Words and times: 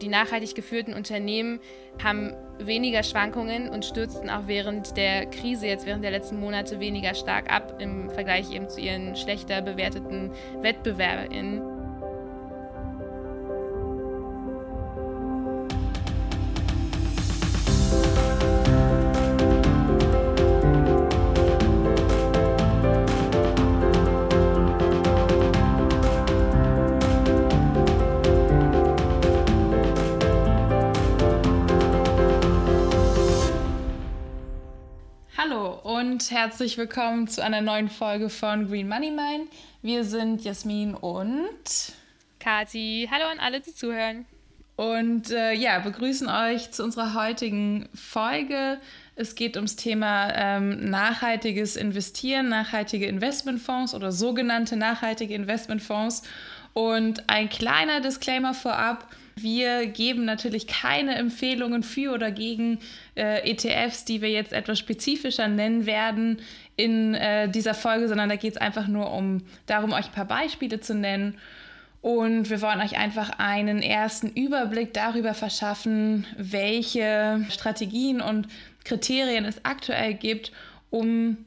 Die 0.00 0.08
nachhaltig 0.08 0.54
geführten 0.54 0.94
Unternehmen 0.94 1.60
haben 2.02 2.32
weniger 2.58 3.02
Schwankungen 3.02 3.68
und 3.68 3.84
stürzten 3.84 4.30
auch 4.30 4.46
während 4.46 4.96
der 4.96 5.26
Krise, 5.26 5.66
jetzt 5.66 5.86
während 5.86 6.04
der 6.04 6.12
letzten 6.12 6.38
Monate, 6.38 6.78
weniger 6.78 7.14
stark 7.14 7.50
ab 7.50 7.80
im 7.80 8.10
Vergleich 8.10 8.52
eben 8.52 8.68
zu 8.68 8.80
ihren 8.80 9.16
schlechter 9.16 9.60
bewerteten 9.60 10.30
WettbewerberInnen. 10.62 11.77
Herzlich 36.40 36.78
willkommen 36.78 37.26
zu 37.26 37.42
einer 37.42 37.60
neuen 37.60 37.88
Folge 37.88 38.30
von 38.30 38.68
Green 38.68 38.88
Money 38.88 39.10
Mine. 39.10 39.48
Wir 39.82 40.04
sind 40.04 40.44
Jasmin 40.44 40.94
und 40.94 41.92
Kati. 42.38 43.08
Hallo 43.10 43.24
an 43.24 43.40
alle, 43.40 43.60
die 43.60 43.74
zuhören. 43.74 44.24
Und 44.76 45.32
äh, 45.32 45.52
ja, 45.54 45.80
begrüßen 45.80 46.28
euch 46.28 46.70
zu 46.70 46.84
unserer 46.84 47.14
heutigen 47.14 47.88
Folge. 47.92 48.78
Es 49.16 49.34
geht 49.34 49.56
ums 49.56 49.74
Thema 49.74 50.32
ähm, 50.32 50.88
nachhaltiges 50.88 51.74
Investieren, 51.74 52.48
nachhaltige 52.48 53.06
Investmentfonds 53.06 53.92
oder 53.92 54.12
sogenannte 54.12 54.76
nachhaltige 54.76 55.34
Investmentfonds. 55.34 56.22
Und 56.72 57.28
ein 57.28 57.48
kleiner 57.48 58.00
Disclaimer 58.00 58.54
vorab. 58.54 59.08
Wir 59.42 59.86
geben 59.86 60.24
natürlich 60.24 60.66
keine 60.66 61.14
Empfehlungen 61.14 61.82
für 61.82 62.12
oder 62.12 62.30
gegen 62.30 62.78
äh, 63.14 63.48
ETFs, 63.50 64.04
die 64.04 64.20
wir 64.22 64.30
jetzt 64.30 64.52
etwas 64.52 64.78
spezifischer 64.78 65.48
nennen 65.48 65.86
werden 65.86 66.40
in 66.76 67.14
äh, 67.14 67.48
dieser 67.48 67.74
Folge, 67.74 68.08
sondern 68.08 68.28
da 68.28 68.36
geht 68.36 68.52
es 68.52 68.56
einfach 68.58 68.88
nur 68.88 69.12
um 69.12 69.42
darum, 69.66 69.92
euch 69.92 70.06
ein 70.06 70.12
paar 70.12 70.24
Beispiele 70.24 70.80
zu 70.80 70.94
nennen. 70.94 71.38
Und 72.00 72.48
wir 72.48 72.62
wollen 72.62 72.80
euch 72.80 72.96
einfach 72.96 73.30
einen 73.38 73.82
ersten 73.82 74.28
Überblick 74.28 74.94
darüber 74.94 75.34
verschaffen, 75.34 76.26
welche 76.36 77.44
Strategien 77.50 78.20
und 78.20 78.46
Kriterien 78.84 79.44
es 79.44 79.64
aktuell 79.64 80.14
gibt, 80.14 80.52
um 80.90 81.38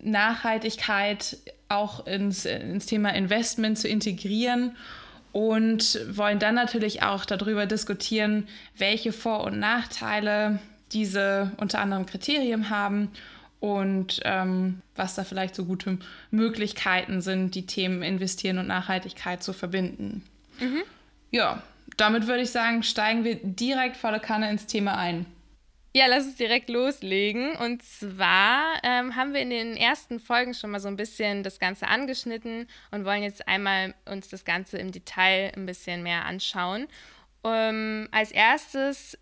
Nachhaltigkeit 0.00 1.38
auch 1.68 2.06
ins, 2.06 2.44
ins 2.44 2.86
Thema 2.86 3.14
Investment 3.14 3.78
zu 3.78 3.88
integrieren 3.88 4.76
und 5.34 5.98
wollen 6.16 6.38
dann 6.38 6.54
natürlich 6.54 7.02
auch 7.02 7.24
darüber 7.24 7.66
diskutieren, 7.66 8.46
welche 8.78 9.12
Vor- 9.12 9.42
und 9.42 9.58
Nachteile 9.58 10.60
diese 10.92 11.50
unter 11.56 11.80
anderem 11.80 12.06
Kriterien 12.06 12.70
haben 12.70 13.10
und 13.58 14.20
ähm, 14.24 14.80
was 14.94 15.16
da 15.16 15.24
vielleicht 15.24 15.56
so 15.56 15.64
gute 15.64 15.98
Möglichkeiten 16.30 17.20
sind, 17.20 17.56
die 17.56 17.66
Themen 17.66 18.04
Investieren 18.04 18.58
und 18.58 18.68
Nachhaltigkeit 18.68 19.42
zu 19.42 19.52
verbinden. 19.52 20.22
Mhm. 20.60 20.82
Ja, 21.32 21.64
damit 21.96 22.28
würde 22.28 22.42
ich 22.42 22.52
sagen, 22.52 22.84
steigen 22.84 23.24
wir 23.24 23.34
direkt 23.42 23.96
volle 23.96 24.20
Kanne 24.20 24.48
ins 24.48 24.66
Thema 24.66 24.96
ein. 24.96 25.26
Ja, 25.96 26.06
lass 26.06 26.24
uns 26.24 26.34
direkt 26.34 26.70
loslegen. 26.70 27.54
Und 27.54 27.84
zwar 27.84 28.80
ähm, 28.82 29.14
haben 29.14 29.32
wir 29.32 29.40
in 29.40 29.50
den 29.50 29.76
ersten 29.76 30.18
Folgen 30.18 30.52
schon 30.52 30.70
mal 30.70 30.80
so 30.80 30.88
ein 30.88 30.96
bisschen 30.96 31.44
das 31.44 31.60
Ganze 31.60 31.86
angeschnitten 31.86 32.66
und 32.90 33.04
wollen 33.04 33.22
jetzt 33.22 33.46
einmal 33.46 33.94
uns 34.04 34.28
das 34.28 34.44
Ganze 34.44 34.76
im 34.78 34.90
Detail 34.90 35.52
ein 35.54 35.66
bisschen 35.66 36.02
mehr 36.02 36.24
anschauen. 36.24 36.88
Ähm, 37.44 38.08
als 38.10 38.32
erstes 38.32 39.16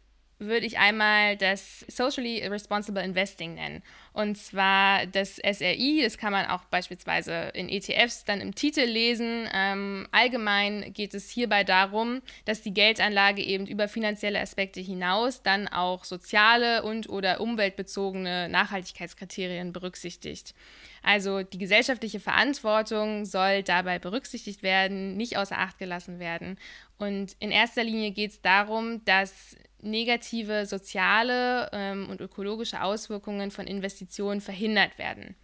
würde 0.47 0.67
ich 0.67 0.79
einmal 0.79 1.37
das 1.37 1.81
Socially 1.89 2.47
Responsible 2.47 3.03
Investing 3.03 3.55
nennen. 3.55 3.83
Und 4.13 4.37
zwar 4.37 5.07
das 5.07 5.37
SRI, 5.37 6.03
das 6.03 6.19
kann 6.19 6.33
man 6.33 6.47
auch 6.47 6.65
beispielsweise 6.65 7.51
in 7.55 7.69
ETFs 7.69 8.25
dann 8.25 8.41
im 8.41 8.55
Titel 8.55 8.83
lesen. 8.83 9.49
Ähm, 9.55 10.07
allgemein 10.13 10.93
geht 10.93 11.15
es 11.15 11.31
hierbei 11.31 11.65
darum, 11.65 12.21
dass 12.45 12.61
die 12.61 12.75
Geldanlage 12.75 13.43
eben 13.43 13.67
über 13.67 13.89
finanzielle 13.89 14.41
Aspekte 14.41 14.81
hinaus 14.81 15.43
dann 15.43 15.67
auch 15.69 16.05
soziale 16.05 16.83
und 16.83 17.09
oder 17.09 17.41
umweltbezogene 17.41 18.49
Nachhaltigkeitskriterien 18.49 19.73
berücksichtigt. 19.73 20.55
Also 21.03 21.43
die 21.43 21.59
gesellschaftliche 21.59 22.21
Verantwortung 22.21 23.25
soll 23.25 23.63
dabei 23.63 23.99
berücksichtigt 23.99 24.63
werden, 24.63 25.17
nicht 25.17 25.37
außer 25.37 25.59
Acht 25.59 25.79
gelassen 25.79 26.19
werden. 26.21 26.59
Und 26.99 27.35
in 27.41 27.51
erster 27.51 27.83
Linie 27.83 28.13
geht 28.13 28.31
es 28.31 28.41
darum, 28.41 29.05
dass 29.05 29.57
negative 29.83 30.67
soziale 30.67 31.69
ähm, 31.73 32.09
und 32.09 32.21
ökologische 32.21 32.83
Auswirkungen 32.83 33.51
von 33.51 33.67
Investitionen 33.67 34.41
verhindert 34.41 34.99
werden. 34.99 35.37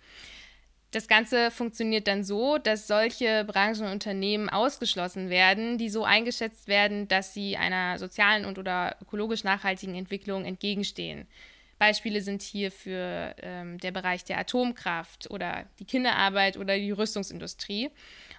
Das 0.91 1.07
Ganze 1.07 1.51
funktioniert 1.51 2.09
dann 2.09 2.25
so, 2.25 2.57
dass 2.57 2.87
solche 2.87 3.45
Branchen 3.45 3.85
und 3.87 3.93
Unternehmen 3.93 4.49
ausgeschlossen 4.49 5.29
werden, 5.29 5.77
die 5.77 5.91
so 5.91 6.05
eingeschätzt 6.05 6.67
werden, 6.67 7.09
dass 7.09 7.35
sie 7.35 7.59
einer 7.59 7.99
sozialen 7.99 8.47
und 8.47 8.59
oder 8.59 8.97
ökologisch 9.03 9.45
nachhaltigen 9.45 9.95
Entwicklung 9.95 10.47
entgegenstehen. 10.47 11.27
Beispiele 11.79 12.23
sind 12.23 12.43
hier 12.43 12.73
für 12.73 13.35
ähm, 13.43 13.79
der 13.79 13.93
Bereich 13.93 14.25
der 14.25 14.39
Atomkraft 14.39 15.31
oder 15.31 15.67
die 15.79 15.85
Kinderarbeit 15.85 16.57
oder 16.57 16.77
die 16.77 16.91
Rüstungsindustrie. 16.91 17.91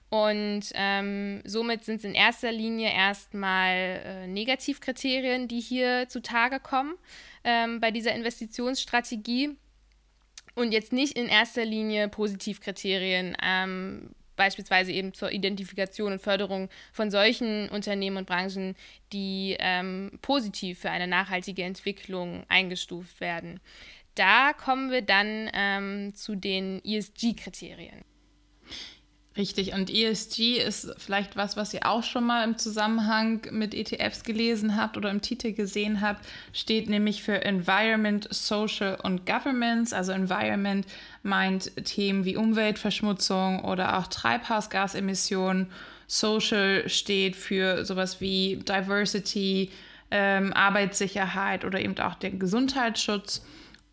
Und 0.09 0.61
ähm, 0.73 1.41
somit 1.45 1.85
sind 1.85 1.97
es 1.97 2.03
in 2.03 2.15
erster 2.15 2.51
Linie 2.51 2.91
erstmal 2.91 3.75
äh, 3.75 4.27
Negativkriterien, 4.27 5.47
die 5.47 5.59
hier 5.59 6.09
zutage 6.09 6.59
kommen 6.59 6.95
ähm, 7.43 7.79
bei 7.79 7.91
dieser 7.91 8.13
Investitionsstrategie. 8.15 9.55
Und 10.55 10.71
jetzt 10.71 10.91
nicht 10.91 11.15
in 11.15 11.27
erster 11.27 11.63
Linie 11.63 12.09
Positivkriterien, 12.09 13.37
ähm, 13.41 14.09
beispielsweise 14.35 14.91
eben 14.91 15.13
zur 15.13 15.31
Identifikation 15.31 16.13
und 16.13 16.21
Förderung 16.21 16.69
von 16.91 17.11
solchen 17.11 17.69
Unternehmen 17.69 18.17
und 18.17 18.25
Branchen, 18.25 18.75
die 19.13 19.57
ähm, 19.59 20.17
positiv 20.21 20.79
für 20.79 20.89
eine 20.89 21.07
nachhaltige 21.07 21.63
Entwicklung 21.63 22.45
eingestuft 22.47 23.21
werden. 23.21 23.59
Da 24.15 24.53
kommen 24.53 24.91
wir 24.91 25.03
dann 25.03 25.49
ähm, 25.53 26.15
zu 26.15 26.35
den 26.35 26.83
ESG-Kriterien. 26.83 28.03
Richtig, 29.39 29.71
und 29.71 29.89
ESG 29.89 30.57
ist 30.57 30.93
vielleicht 30.97 31.37
was, 31.37 31.55
was 31.55 31.73
ihr 31.73 31.85
auch 31.85 32.03
schon 32.03 32.25
mal 32.25 32.43
im 32.43 32.57
Zusammenhang 32.57 33.47
mit 33.51 33.73
ETFs 33.73 34.23
gelesen 34.23 34.75
habt 34.75 34.97
oder 34.97 35.09
im 35.09 35.21
Titel 35.21 35.53
gesehen 35.53 36.01
habt, 36.01 36.27
steht 36.51 36.89
nämlich 36.89 37.23
für 37.23 37.45
Environment, 37.45 38.27
Social 38.31 38.97
und 39.01 39.25
Governments. 39.25 39.93
Also 39.93 40.11
Environment 40.11 40.85
meint 41.23 41.71
Themen 41.85 42.25
wie 42.25 42.35
Umweltverschmutzung 42.35 43.63
oder 43.63 43.97
auch 43.97 44.07
Treibhausgasemissionen. 44.07 45.67
Social 46.05 46.89
steht 46.89 47.37
für 47.37 47.85
sowas 47.85 48.19
wie 48.19 48.57
Diversity, 48.57 49.71
ähm, 50.11 50.51
Arbeitssicherheit 50.51 51.63
oder 51.63 51.79
eben 51.79 51.97
auch 51.99 52.15
den 52.15 52.39
Gesundheitsschutz. 52.39 53.41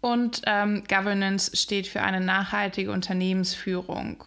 Und 0.01 0.43
ähm, 0.45 0.83
Governance 0.89 1.57
steht 1.57 1.87
für 1.87 2.03
eine 2.03 2.21
nachhaltige 2.21 2.91
Unternehmensführung. 2.91 4.25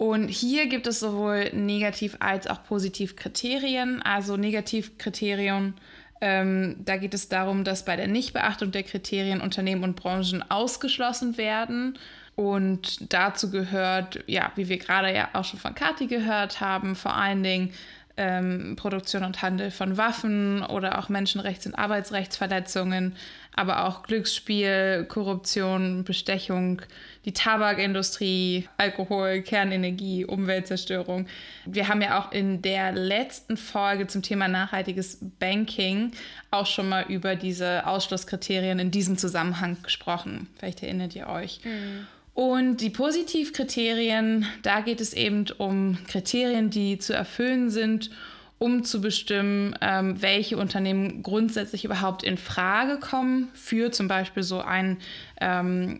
Und 0.00 0.28
hier 0.28 0.66
gibt 0.66 0.86
es 0.86 0.98
sowohl 0.98 1.50
Negativ- 1.52 2.16
als 2.20 2.46
auch 2.46 2.64
Positiv-Kriterien. 2.64 4.00
Also 4.00 4.38
Negativkriterien, 4.38 5.74
ähm, 6.22 6.76
da 6.82 6.96
geht 6.96 7.12
es 7.12 7.28
darum, 7.28 7.64
dass 7.64 7.84
bei 7.84 7.96
der 7.96 8.08
Nichtbeachtung 8.08 8.70
der 8.70 8.82
Kriterien 8.82 9.42
Unternehmen 9.42 9.84
und 9.84 9.96
Branchen 9.96 10.42
ausgeschlossen 10.50 11.36
werden. 11.36 11.98
Und 12.34 13.12
dazu 13.12 13.50
gehört, 13.50 14.24
ja, 14.26 14.50
wie 14.56 14.70
wir 14.70 14.78
gerade 14.78 15.14
ja 15.14 15.28
auch 15.34 15.44
schon 15.44 15.60
von 15.60 15.74
Kati 15.74 16.06
gehört 16.06 16.62
haben, 16.62 16.96
vor 16.96 17.14
allen 17.14 17.42
Dingen 17.42 17.74
ähm, 18.16 18.76
Produktion 18.76 19.24
und 19.24 19.42
Handel 19.42 19.70
von 19.70 19.96
Waffen 19.96 20.62
oder 20.62 20.98
auch 20.98 21.08
Menschenrechts- 21.08 21.66
und 21.66 21.74
Arbeitsrechtsverletzungen, 21.74 23.16
aber 23.54 23.86
auch 23.86 24.02
Glücksspiel, 24.02 25.06
Korruption, 25.08 26.04
Bestechung, 26.04 26.82
die 27.24 27.32
Tabakindustrie, 27.32 28.68
Alkohol, 28.76 29.42
Kernenergie, 29.42 30.24
Umweltzerstörung. 30.24 31.26
Wir 31.64 31.88
haben 31.88 32.02
ja 32.02 32.20
auch 32.20 32.32
in 32.32 32.62
der 32.62 32.92
letzten 32.92 33.56
Folge 33.56 34.06
zum 34.06 34.22
Thema 34.22 34.48
nachhaltiges 34.48 35.18
Banking 35.38 36.12
auch 36.50 36.66
schon 36.66 36.88
mal 36.88 37.04
über 37.08 37.36
diese 37.36 37.86
Ausschlusskriterien 37.86 38.78
in 38.78 38.90
diesem 38.90 39.18
Zusammenhang 39.18 39.78
gesprochen. 39.82 40.48
Vielleicht 40.58 40.82
erinnert 40.82 41.14
ihr 41.14 41.28
euch. 41.28 41.60
Mhm. 41.64 42.06
Und 42.40 42.78
die 42.78 42.88
Positivkriterien, 42.88 44.46
da 44.62 44.80
geht 44.80 45.02
es 45.02 45.12
eben 45.12 45.44
um 45.58 45.98
Kriterien, 46.06 46.70
die 46.70 46.96
zu 46.96 47.12
erfüllen 47.12 47.68
sind, 47.68 48.10
um 48.56 48.82
zu 48.82 49.02
bestimmen, 49.02 49.76
ähm, 49.82 50.22
welche 50.22 50.56
Unternehmen 50.56 51.22
grundsätzlich 51.22 51.84
überhaupt 51.84 52.22
in 52.22 52.38
Frage 52.38 52.98
kommen 52.98 53.50
für 53.52 53.92
zum 53.92 54.08
Beispiel 54.08 54.42
so 54.42 54.62
ein, 54.62 54.96
ähm, 55.38 55.98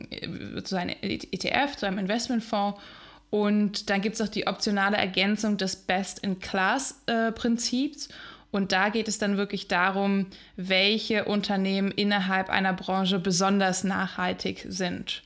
so 0.64 0.76
ein 0.76 0.88
ETF, 1.02 1.76
so 1.76 1.84
ein 1.84 1.98
Investmentfonds. 1.98 2.80
Und 3.28 3.90
dann 3.90 4.00
gibt 4.00 4.14
es 4.14 4.22
auch 4.22 4.28
die 4.28 4.46
optionale 4.46 4.96
Ergänzung 4.96 5.58
des 5.58 5.76
Best-in-Class-Prinzips. 5.76 8.06
Äh, 8.06 8.12
Und 8.50 8.72
da 8.72 8.88
geht 8.88 9.08
es 9.08 9.18
dann 9.18 9.36
wirklich 9.36 9.68
darum, 9.68 10.24
welche 10.56 11.26
Unternehmen 11.26 11.90
innerhalb 11.90 12.48
einer 12.48 12.72
Branche 12.72 13.18
besonders 13.18 13.84
nachhaltig 13.84 14.64
sind. 14.70 15.22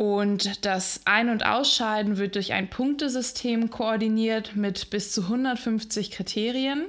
Und 0.00 0.64
das 0.64 1.02
Ein- 1.04 1.28
und 1.28 1.44
Ausscheiden 1.44 2.16
wird 2.16 2.34
durch 2.34 2.54
ein 2.54 2.70
Punktesystem 2.70 3.68
koordiniert 3.68 4.56
mit 4.56 4.88
bis 4.88 5.12
zu 5.12 5.24
150 5.24 6.10
Kriterien. 6.10 6.86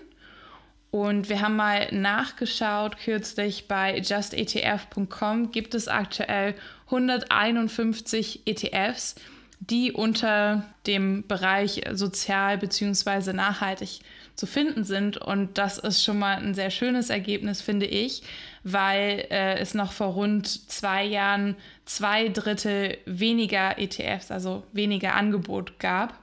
Und 0.92 1.28
wir 1.28 1.42
haben 1.42 1.58
mal 1.58 1.90
nachgeschaut, 1.92 2.96
kürzlich 2.98 3.68
bei 3.68 3.98
justetf.com 3.98 5.52
gibt 5.52 5.76
es 5.76 5.90
aktuell 5.90 6.56
151 6.86 8.44
ETFs, 8.46 9.16
die 9.60 9.92
unter 9.92 10.64
dem 10.88 11.28
Bereich 11.28 11.82
sozial 11.92 12.60
bzw. 12.60 13.34
nachhaltig 13.34 14.00
zu 14.36 14.46
finden 14.46 14.86
sind. 14.86 15.18
Und 15.18 15.58
das 15.58 15.78
ist 15.80 16.02
schon 16.02 16.18
mal 16.18 16.38
ein 16.38 16.54
sehr 16.54 16.72
schönes 16.72 17.10
Ergebnis, 17.10 17.62
finde 17.62 17.88
ich, 17.88 18.24
weil 18.64 19.26
äh, 19.32 19.58
es 19.60 19.74
noch 19.74 19.92
vor 19.92 20.08
rund 20.08 20.48
zwei 20.48 21.04
Jahren 21.04 21.56
zwei 21.86 22.30
Drittel 22.30 22.98
weniger 23.06 23.78
ETFs, 23.80 24.32
also 24.32 24.64
weniger 24.72 25.16
Angebot 25.16 25.80
gab. 25.80 26.20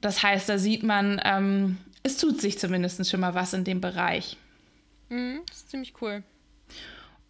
Das 0.00 0.22
heißt, 0.22 0.48
da 0.48 0.58
sieht 0.58 0.82
man, 0.82 1.20
ähm, 1.24 1.78
es 2.02 2.16
tut 2.18 2.40
sich 2.40 2.58
zumindest 2.58 3.08
schon 3.10 3.20
mal 3.20 3.34
was 3.34 3.52
in 3.52 3.64
dem 3.64 3.80
Bereich. 3.80 4.36
Mhm, 5.08 5.40
das 5.46 5.58
ist 5.58 5.70
ziemlich 5.70 5.94
cool. 6.00 6.22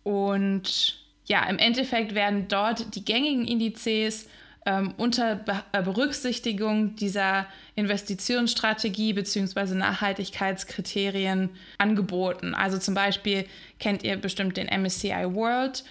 Und 0.02 0.98
ja, 1.26 1.44
im 1.48 1.58
Endeffekt 1.58 2.14
werden 2.14 2.48
dort 2.48 2.94
die 2.94 3.04
gängigen 3.04 3.46
Indizes 3.46 4.28
ähm, 4.66 4.94
unter 4.96 5.36
Be 5.36 5.62
äh, 5.72 5.82
Berücksichtigung 5.82 6.96
dieser 6.96 7.46
Investitionsstrategie 7.74 9.12
bzw. 9.12 9.74
Nachhaltigkeitskriterien 9.74 11.50
angeboten. 11.78 12.54
Also 12.54 12.78
zum 12.78 12.94
Beispiel 12.94 13.46
kennt 13.78 14.02
ihr 14.02 14.16
bestimmt 14.16 14.56
den 14.56 14.66
MSCI 14.66 15.34
World 15.34 15.84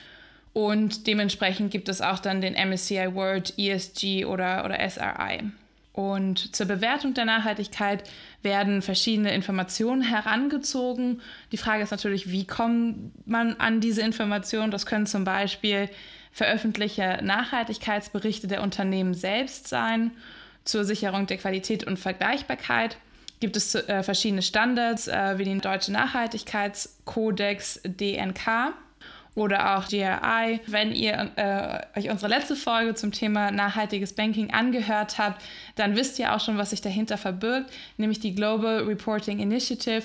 und 0.53 1.07
dementsprechend 1.07 1.71
gibt 1.71 1.89
es 1.89 2.01
auch 2.01 2.19
dann 2.19 2.41
den 2.41 2.53
MSCI 2.53 3.13
World 3.13 3.53
ESG 3.57 4.25
oder, 4.25 4.65
oder 4.65 4.77
SRI. 4.89 5.51
Und 5.93 6.55
zur 6.55 6.65
Bewertung 6.65 7.13
der 7.13 7.25
Nachhaltigkeit 7.25 8.09
werden 8.41 8.81
verschiedene 8.81 9.33
Informationen 9.33 10.01
herangezogen. 10.01 11.21
Die 11.51 11.57
Frage 11.57 11.83
ist 11.83 11.91
natürlich, 11.91 12.31
wie 12.31 12.47
kommt 12.47 13.27
man 13.27 13.55
an 13.57 13.79
diese 13.79 14.01
Informationen? 14.01 14.71
Das 14.71 14.87
können 14.87 15.05
zum 15.05 15.23
Beispiel 15.23 15.89
veröffentliche 16.33 17.19
Nachhaltigkeitsberichte 17.21 18.47
der 18.47 18.63
Unternehmen 18.63 19.13
selbst 19.13 19.67
sein. 19.67 20.11
Zur 20.65 20.83
Sicherung 20.83 21.27
der 21.27 21.37
Qualität 21.37 21.85
und 21.85 21.99
Vergleichbarkeit 21.99 22.97
gibt 23.39 23.55
es 23.55 23.75
äh, 23.75 24.03
verschiedene 24.03 24.41
Standards 24.41 25.07
äh, 25.07 25.37
wie 25.37 25.43
den 25.43 25.61
Deutschen 25.61 25.93
Nachhaltigkeitskodex 25.93 27.81
DNK 27.83 28.73
oder 29.35 29.77
auch 29.77 29.87
GRI. 29.87 30.59
Wenn 30.67 30.91
ihr 30.93 31.31
äh, 31.35 31.99
euch 31.99 32.09
unsere 32.09 32.29
letzte 32.29 32.55
Folge 32.55 32.95
zum 32.95 33.11
Thema 33.11 33.51
nachhaltiges 33.51 34.13
Banking 34.13 34.51
angehört 34.51 35.17
habt, 35.17 35.43
dann 35.75 35.95
wisst 35.95 36.19
ihr 36.19 36.33
auch 36.33 36.39
schon, 36.39 36.57
was 36.57 36.69
sich 36.71 36.81
dahinter 36.81 37.17
verbirgt, 37.17 37.71
nämlich 37.97 38.19
die 38.19 38.33
Global 38.33 38.83
Reporting 38.83 39.39
Initiative. 39.39 40.03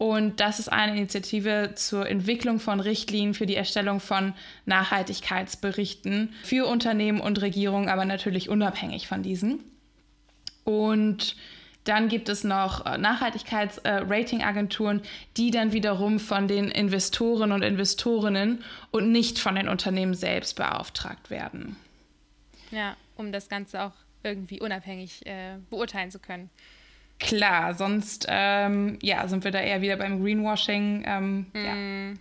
Und 0.00 0.40
das 0.40 0.58
ist 0.58 0.72
eine 0.72 0.96
Initiative 0.96 1.72
zur 1.74 2.08
Entwicklung 2.08 2.58
von 2.58 2.80
Richtlinien 2.80 3.34
für 3.34 3.44
die 3.44 3.54
Erstellung 3.54 4.00
von 4.00 4.32
Nachhaltigkeitsberichten 4.64 6.32
für 6.42 6.64
Unternehmen 6.64 7.20
und 7.20 7.42
Regierungen, 7.42 7.90
aber 7.90 8.06
natürlich 8.06 8.48
unabhängig 8.48 9.08
von 9.08 9.22
diesen. 9.22 9.62
Und 10.64 11.36
dann 11.84 12.08
gibt 12.08 12.30
es 12.30 12.44
noch 12.44 12.86
äh, 12.86 12.96
Nachhaltigkeitsratingagenturen, 12.96 15.02
die 15.36 15.50
dann 15.50 15.74
wiederum 15.74 16.18
von 16.18 16.48
den 16.48 16.70
Investoren 16.70 17.52
und 17.52 17.60
Investorinnen 17.60 18.64
und 18.92 19.12
nicht 19.12 19.38
von 19.38 19.54
den 19.54 19.68
Unternehmen 19.68 20.14
selbst 20.14 20.56
beauftragt 20.56 21.28
werden. 21.28 21.76
Ja, 22.70 22.96
um 23.16 23.32
das 23.32 23.50
Ganze 23.50 23.82
auch 23.82 23.92
irgendwie 24.22 24.62
unabhängig 24.62 25.26
äh, 25.26 25.58
beurteilen 25.68 26.10
zu 26.10 26.20
können. 26.20 26.48
Klar, 27.20 27.74
sonst 27.74 28.26
ähm, 28.28 28.98
ja, 29.02 29.28
sind 29.28 29.44
wir 29.44 29.50
da 29.50 29.60
eher 29.60 29.82
wieder 29.82 29.96
beim 29.96 30.22
Greenwashing, 30.22 31.04
ähm, 31.06 31.46
mm. 31.52 31.64
ja, 32.12 32.18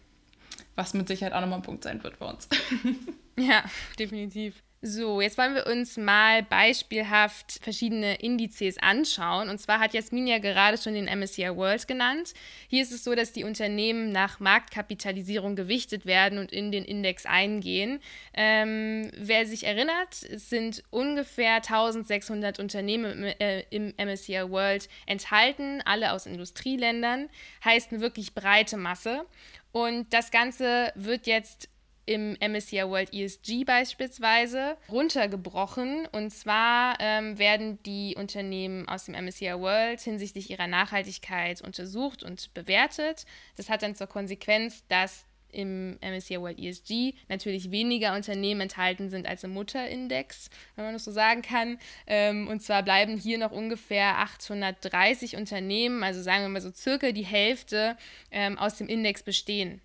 was 0.76 0.94
mit 0.94 1.08
Sicherheit 1.08 1.34
auch 1.34 1.42
nochmal 1.42 1.60
ein 1.60 1.64
Punkt 1.64 1.84
sein 1.84 2.04
wird 2.04 2.20
bei 2.20 2.26
uns. 2.26 2.48
ja, 3.38 3.64
definitiv. 3.98 4.62
So, 4.82 5.20
jetzt 5.20 5.38
wollen 5.38 5.56
wir 5.56 5.68
uns 5.68 5.98
mal 5.98 6.42
beispielhaft 6.42 7.60
verschiedene 7.62 8.16
Indizes 8.16 8.78
anschauen. 8.78 9.50
Und 9.50 9.60
zwar 9.60 9.82
hat 9.82 9.94
Jasmin 9.94 10.26
ja 10.26 10.38
gerade 10.38 10.78
schon 10.78 10.94
den 10.94 11.04
MSCI 11.04 11.54
World 11.54 11.86
genannt. 11.86 12.34
Hier 12.70 12.82
ist 12.82 12.94
es 12.94 13.04
so, 13.04 13.14
dass 13.14 13.34
die 13.34 13.44
Unternehmen 13.44 14.14
nach 14.14 14.40
Marktkapitalisierung 14.40 15.58
gewichtet 15.58 16.06
werden 16.06 16.40
und 16.40 16.54
in 16.54 16.72
den 16.72 16.86
Index 16.86 17.26
eingehen. 17.26 18.00
Ähm, 18.34 19.12
wer 19.18 19.46
sich 19.46 19.66
erinnert, 19.66 20.24
es 20.24 20.50
sind 20.50 20.82
ungefähr 20.92 21.56
1600 21.56 22.60
Unternehmen 22.60 23.12
im, 23.12 23.24
äh, 23.26 23.66
im 23.72 23.94
MSCI 23.98 24.50
World 24.50 24.88
enthalten, 25.08 25.82
alle 25.84 26.14
aus 26.14 26.26
Industrieländern. 26.26 27.28
Heißt 27.66 27.92
eine 27.92 28.00
wirklich 28.00 28.34
breite 28.34 28.78
Masse. 28.78 29.26
Und 29.74 30.14
das 30.14 30.32
Ganze 30.32 30.94
wird 30.96 31.28
jetzt 31.28 31.68
im 32.10 32.36
MSCI 32.40 32.82
World 32.90 33.14
ESG 33.14 33.66
beispielsweise 33.66 34.78
runtergebrochen. 34.90 36.08
Und 36.12 36.32
zwar 36.32 36.98
ähm, 37.00 37.38
werden 37.38 37.78
die 37.84 38.16
Unternehmen 38.18 38.90
aus 38.90 39.06
dem 39.06 39.14
MSCI 39.14 39.54
World 39.60 40.02
hinsichtlich 40.02 40.50
ihrer 40.50 40.66
Nachhaltigkeit 40.66 41.62
untersucht 41.62 42.24
und 42.24 42.52
bewertet. 42.56 43.28
Das 43.58 43.70
hat 43.70 43.84
dann 43.84 43.94
zur 43.94 44.08
Konsequenz, 44.08 44.84
dass 44.88 45.28
im 45.52 46.00
MSCI 46.02 46.42
World 46.42 46.58
ESG 46.58 47.14
natürlich 47.28 47.70
weniger 47.70 48.16
Unternehmen 48.16 48.62
enthalten 48.62 49.10
sind 49.10 49.28
als 49.28 49.44
im 49.44 49.52
Mutterindex, 49.52 50.50
wenn 50.76 50.86
man 50.86 50.94
das 50.94 51.06
so 51.06 51.12
sagen 51.12 51.44
kann. 51.44 51.78
Ähm, 52.08 52.48
und 52.48 52.62
zwar 52.64 52.82
bleiben 52.82 53.18
hier 53.18 53.38
noch 53.38 53.52
ungefähr 53.52 54.18
830 54.18 55.36
Unternehmen, 55.36 56.04
also 56.04 56.24
sagen 56.24 56.44
wir 56.44 56.50
mal 56.50 56.62
so 56.62 56.72
circa 56.72 57.12
die 57.12 57.26
Hälfte, 57.26 57.98
ähm, 58.32 58.58
aus 58.58 58.78
dem 58.78 58.88
Index 58.88 59.22
bestehen. 59.22 59.80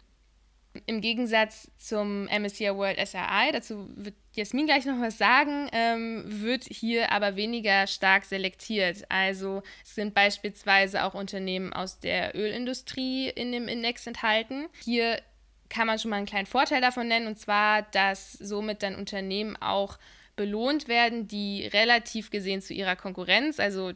Im 0.86 1.00
Gegensatz 1.00 1.70
zum 1.78 2.24
MSCI 2.24 2.74
World 2.74 2.98
SRI, 2.98 3.52
dazu 3.52 3.88
wird 3.94 4.14
Jasmin 4.32 4.66
gleich 4.66 4.84
noch 4.86 5.00
was 5.00 5.18
sagen, 5.18 5.68
ähm, 5.72 6.24
wird 6.26 6.64
hier 6.64 7.12
aber 7.12 7.36
weniger 7.36 7.86
stark 7.86 8.24
selektiert. 8.24 9.04
Also 9.08 9.62
sind 9.84 10.14
beispielsweise 10.14 11.04
auch 11.04 11.14
Unternehmen 11.14 11.72
aus 11.72 12.00
der 12.00 12.34
Ölindustrie 12.34 13.28
in 13.28 13.52
dem 13.52 13.68
Index 13.68 14.06
enthalten. 14.06 14.66
Hier 14.82 15.20
kann 15.68 15.86
man 15.86 15.98
schon 15.98 16.10
mal 16.10 16.16
einen 16.16 16.26
kleinen 16.26 16.46
Vorteil 16.46 16.80
davon 16.80 17.08
nennen, 17.08 17.26
und 17.28 17.38
zwar, 17.38 17.82
dass 17.82 18.32
somit 18.32 18.82
dann 18.82 18.96
Unternehmen 18.96 19.56
auch 19.56 19.98
belohnt 20.36 20.88
werden, 20.88 21.28
die 21.28 21.66
relativ 21.66 22.30
gesehen 22.30 22.60
zu 22.60 22.74
ihrer 22.74 22.96
Konkurrenz, 22.96 23.60
also 23.60 23.92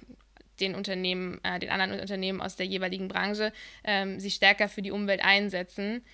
den 0.61 0.75
Unternehmen, 0.75 1.40
äh, 1.42 1.58
den 1.58 1.70
anderen 1.70 2.00
Unternehmen 2.00 2.40
aus 2.40 2.56
der 2.56 2.66
jeweiligen 2.66 3.08
Branche, 3.08 3.52
ähm, 3.85 4.18
sich 4.20 4.35
stärker 4.35 4.68
für 4.68 4.82
die 4.82 4.90
Umwelt 4.90 5.25
einsetzen. 5.25 6.04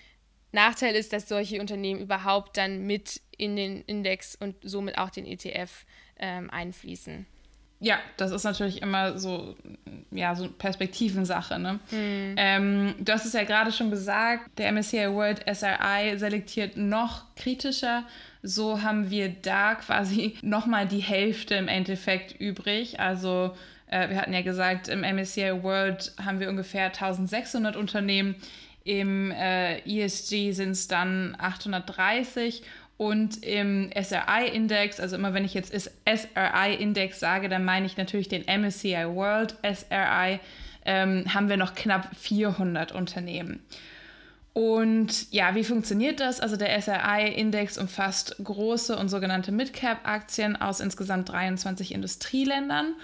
Nachteil 0.55 0.95
ist, 0.95 1.13
dass 1.13 1.29
solche 1.29 1.61
Unternehmen 1.61 2.01
überhaupt 2.01 2.57
dann 2.57 2.87
mit 2.87 3.21
in 3.37 3.57
den 3.57 3.83
Index 3.83 4.37
und 4.37 4.57
somit 4.63 4.97
auch 4.99 5.11
den 5.11 5.27
ETF 5.27 5.85
ähm, 6.19 6.49
einfließen. 6.51 7.27
Ja, 7.81 7.99
das 8.17 8.31
ist 8.31 8.45
natürlich 8.45 8.81
immer 8.81 9.19
so, 9.19 9.57
ja, 10.11 10.35
so 10.35 10.49
Perspektivensache. 10.49 11.59
Ne? 11.59 11.81
Hm. 11.91 12.35
Ähm, 12.39 12.95
du 12.99 13.13
hast 13.13 13.27
es 13.27 13.35
ja 13.35 13.45
gerade 13.45 13.73
schon 13.73 13.91
gesagt, 13.91 14.59
der 14.59 14.73
MSCI 14.73 15.11
World 15.13 15.45
SRI 15.53 16.17
selektiert 16.17 16.77
noch 16.77 17.35
kritischer. 17.35 18.05
So 18.43 18.81
haben 18.81 19.11
wir 19.11 19.29
da 19.29 19.75
quasi 19.75 20.37
nochmal 20.43 20.87
die 20.87 21.03
Hälfte 21.03 21.57
im 21.57 21.69
Endeffekt 21.69 22.41
übrig. 22.41 23.01
Also 23.01 23.55
äh, 23.89 24.09
wir 24.09 24.17
hatten 24.17 24.33
ja 24.33 24.43
gesagt, 24.43 24.89
im 24.89 25.01
MSCI 25.01 25.63
World 25.63 26.15
haben 26.25 26.41
wir 26.41 26.49
ungefähr 26.49 26.87
1600 26.87 27.77
Unternehmen. 27.77 28.37
Im 28.85 29.31
äh, 29.31 29.79
ESG 29.81 30.53
sind 30.53 30.73
es 30.73 30.89
dann 30.89 31.37
830 31.39 32.63
und 32.97 33.43
im 33.43 33.91
SRI-Index, 33.93 35.01
also 35.01 35.17
immer 35.17 35.35
wenn 35.35 35.45
ich 35.45 35.55
jetzt 35.55 35.73
SRI-Index 35.73 37.19
sage, 37.19 37.49
dann 37.49 37.65
meine 37.65 37.87
ich 37.87 37.97
natürlich 37.97 38.29
den 38.29 38.43
MSCI 38.43 39.07
World 39.09 39.57
SRI, 39.63 40.39
ähm, 40.85 41.25
haben 41.33 41.49
wir 41.49 41.57
noch 41.57 41.75
knapp 41.75 42.15
400 42.15 42.93
Unternehmen. 42.93 43.65
Und 44.53 45.33
ja, 45.33 45.57
wie 45.57 45.65
funktioniert 45.65 46.21
das? 46.21 46.41
Also 46.41 46.57
der 46.57 46.81
SRI-Index 46.81 47.77
umfasst 47.77 48.37
große 48.45 48.97
und 48.97 49.09
sogenannte 49.09 49.51
Mid-Cap-Aktien 49.51 50.55
aus 50.55 50.79
insgesamt 50.79 51.31
23 51.31 51.93
Industrieländern 51.93 52.95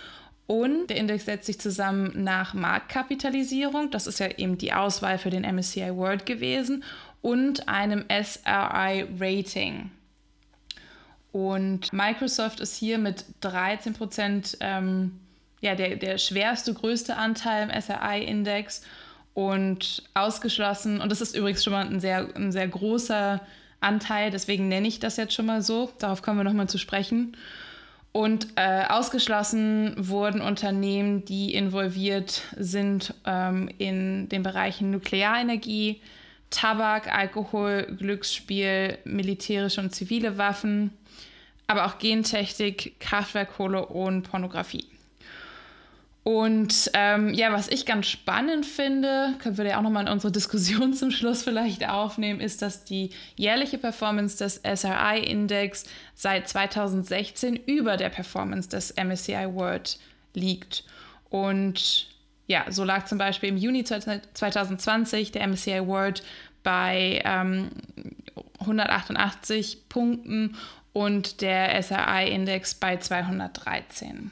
und 0.50 0.88
der 0.88 0.96
Index 0.96 1.26
setzt 1.26 1.46
sich 1.46 1.60
zusammen 1.60 2.24
nach 2.24 2.54
Marktkapitalisierung, 2.54 3.92
das 3.92 4.08
ist 4.08 4.18
ja 4.18 4.26
eben 4.36 4.58
die 4.58 4.72
Auswahl 4.72 5.16
für 5.16 5.30
den 5.30 5.44
MSCI 5.44 5.94
World 5.94 6.26
gewesen, 6.26 6.82
und 7.22 7.68
einem 7.68 8.04
SRI-Rating. 8.08 9.92
Und 11.30 11.92
Microsoft 11.92 12.58
ist 12.58 12.74
hier 12.74 12.98
mit 12.98 13.26
13 13.42 13.92
Prozent 13.92 14.56
ähm, 14.58 15.20
ja, 15.60 15.76
der, 15.76 15.94
der 15.94 16.18
schwerste, 16.18 16.74
größte 16.74 17.16
Anteil 17.16 17.70
im 17.70 17.80
SRI-Index. 17.80 18.82
Und 19.34 20.02
ausgeschlossen, 20.14 21.00
und 21.00 21.12
das 21.12 21.20
ist 21.20 21.36
übrigens 21.36 21.62
schon 21.62 21.74
mal 21.74 21.86
ein 21.86 22.00
sehr, 22.00 22.28
ein 22.34 22.50
sehr 22.50 22.66
großer 22.66 23.40
Anteil, 23.78 24.32
deswegen 24.32 24.66
nenne 24.66 24.88
ich 24.88 24.98
das 24.98 25.16
jetzt 25.16 25.32
schon 25.32 25.46
mal 25.46 25.62
so, 25.62 25.92
darauf 26.00 26.22
kommen 26.22 26.38
wir 26.38 26.44
nochmal 26.44 26.68
zu 26.68 26.78
sprechen. 26.78 27.36
Und 28.12 28.48
äh, 28.56 28.84
ausgeschlossen 28.88 29.94
wurden 29.96 30.40
Unternehmen, 30.40 31.24
die 31.24 31.54
involviert 31.54 32.42
sind 32.56 33.14
ähm, 33.24 33.70
in 33.78 34.28
den 34.28 34.42
Bereichen 34.42 34.90
Nuklearenergie, 34.90 36.00
Tabak, 36.50 37.12
Alkohol, 37.12 37.94
Glücksspiel, 37.96 38.98
militärische 39.04 39.80
und 39.80 39.94
zivile 39.94 40.38
Waffen, 40.38 40.90
aber 41.68 41.86
auch 41.86 41.98
Gentechnik, 41.98 42.98
Kraftwerkkohle 42.98 43.86
und 43.86 44.22
Pornografie. 44.22 44.86
Und 46.22 46.90
ähm, 46.92 47.32
ja, 47.32 47.50
was 47.52 47.68
ich 47.68 47.86
ganz 47.86 48.06
spannend 48.06 48.66
finde, 48.66 49.34
können 49.38 49.56
wir 49.56 49.66
ja 49.66 49.78
auch 49.78 49.82
nochmal 49.82 50.06
in 50.06 50.12
unsere 50.12 50.30
Diskussion 50.30 50.92
zum 50.94 51.10
Schluss 51.10 51.42
vielleicht 51.42 51.88
aufnehmen, 51.88 52.40
ist, 52.40 52.60
dass 52.60 52.84
die 52.84 53.10
jährliche 53.36 53.78
Performance 53.78 54.36
des 54.36 54.60
SRI-Index 54.62 55.84
seit 56.14 56.48
2016 56.48 57.56
über 57.56 57.96
der 57.96 58.10
Performance 58.10 58.68
des 58.68 58.94
MSCI 58.96 59.46
World 59.54 59.98
liegt. 60.34 60.84
Und 61.30 62.08
ja, 62.46 62.66
so 62.70 62.84
lag 62.84 63.06
zum 63.06 63.16
Beispiel 63.16 63.48
im 63.48 63.56
Juni 63.56 63.84
2020 63.84 65.32
der 65.32 65.46
MSCI 65.46 65.86
World 65.86 66.22
bei 66.62 67.22
ähm, 67.24 67.70
188 68.58 69.88
Punkten 69.88 70.56
und 70.92 71.40
der 71.40 71.82
SRI-Index 71.82 72.74
bei 72.74 72.98
213. 72.98 74.30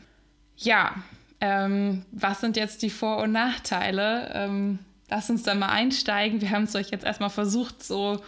Ja, 0.56 0.96
ähm, 1.40 2.04
was 2.12 2.40
sind 2.40 2.56
jetzt 2.56 2.82
die 2.82 2.90
Vor- 2.90 3.18
und 3.18 3.32
Nachteile? 3.32 4.30
Ähm, 4.34 4.78
lass 5.08 5.30
uns 5.30 5.42
da 5.42 5.54
mal 5.54 5.68
einsteigen. 5.68 6.40
Wir 6.40 6.50
haben 6.50 6.64
es 6.64 6.74
euch 6.74 6.90
jetzt 6.90 7.04
erstmal 7.04 7.30
versucht, 7.30 7.82
so 7.82 8.20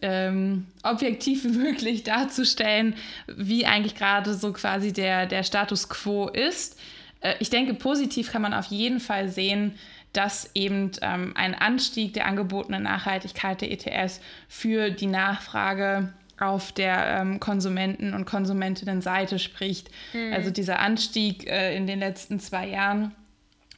ähm, 0.00 0.66
objektiv 0.82 1.44
wie 1.44 1.58
möglich 1.58 2.02
darzustellen, 2.04 2.94
wie 3.26 3.66
eigentlich 3.66 3.94
gerade 3.94 4.34
so 4.34 4.52
quasi 4.52 4.92
der, 4.92 5.26
der 5.26 5.42
Status 5.42 5.88
quo 5.88 6.28
ist. 6.28 6.78
Äh, 7.20 7.34
ich 7.40 7.50
denke, 7.50 7.74
positiv 7.74 8.32
kann 8.32 8.42
man 8.42 8.54
auf 8.54 8.66
jeden 8.66 9.00
Fall 9.00 9.28
sehen, 9.28 9.74
dass 10.12 10.50
eben 10.54 10.92
ähm, 11.00 11.32
ein 11.36 11.54
Anstieg 11.54 12.12
der 12.14 12.26
angebotenen 12.26 12.82
Nachhaltigkeit 12.82 13.60
der 13.60 13.70
ETS 13.72 14.20
für 14.48 14.90
die 14.90 15.06
Nachfrage 15.06 16.12
auf 16.42 16.72
der 16.72 17.20
ähm, 17.20 17.38
Konsumenten- 17.38 18.14
und 18.14 18.24
Konsumentinnenseite 18.24 19.38
spricht. 19.38 19.90
Mhm. 20.12 20.32
Also 20.32 20.50
dieser 20.50 20.80
Anstieg 20.80 21.46
äh, 21.46 21.76
in 21.76 21.86
den 21.86 22.00
letzten 22.00 22.40
zwei 22.40 22.66
Jahren 22.68 23.14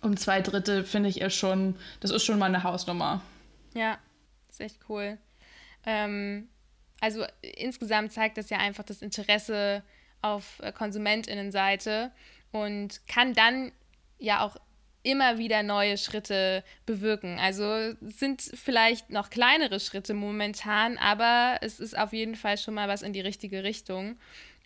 um 0.01 0.17
zwei 0.17 0.41
Drittel, 0.41 0.85
finde 0.85 1.09
ich, 1.09 1.21
ist 1.21 1.35
schon, 1.35 1.77
das 2.01 2.11
ist 2.11 2.25
schon 2.25 2.39
mal 2.39 2.47
eine 2.47 2.63
Hausnummer. 2.63 3.23
Ja, 3.75 3.99
ist 4.51 4.61
echt 4.61 4.79
cool. 4.89 5.19
Ähm, 5.87 6.49
also 7.01 7.25
insgesamt 7.43 8.13
zeigt 8.13 8.39
das 8.39 8.51
ja 8.51 8.59
einfach 8.59 8.85
das 8.85 9.03
Interesse 9.03 9.83
auf 10.23 10.61
äh, 10.61 10.73
Konsumentinnenseite 10.73 12.13
und 12.51 13.07
kann 13.09 13.35
dann 13.35 13.73
ja 14.19 14.41
auch 14.41 14.57
immer 15.05 15.39
wieder 15.39 15.63
neue 15.63 15.97
Schritte 15.99 16.65
bewirken. 16.87 17.39
Also 17.39 17.95
sind 18.01 18.43
vielleicht 18.43 19.11
noch 19.11 19.31
kleinere 19.31 19.79
Schritte 19.79 20.15
momentan, 20.15 20.99
aber 20.99 21.59
es 21.61 21.79
ist 21.79 21.97
auf 21.97 22.13
jeden 22.13 22.35
Fall 22.35 22.59
schon 22.59 22.75
mal 22.75 22.89
was 22.89 23.03
in 23.03 23.13
die 23.13 23.21
richtige 23.21 23.63
Richtung. 23.63 24.17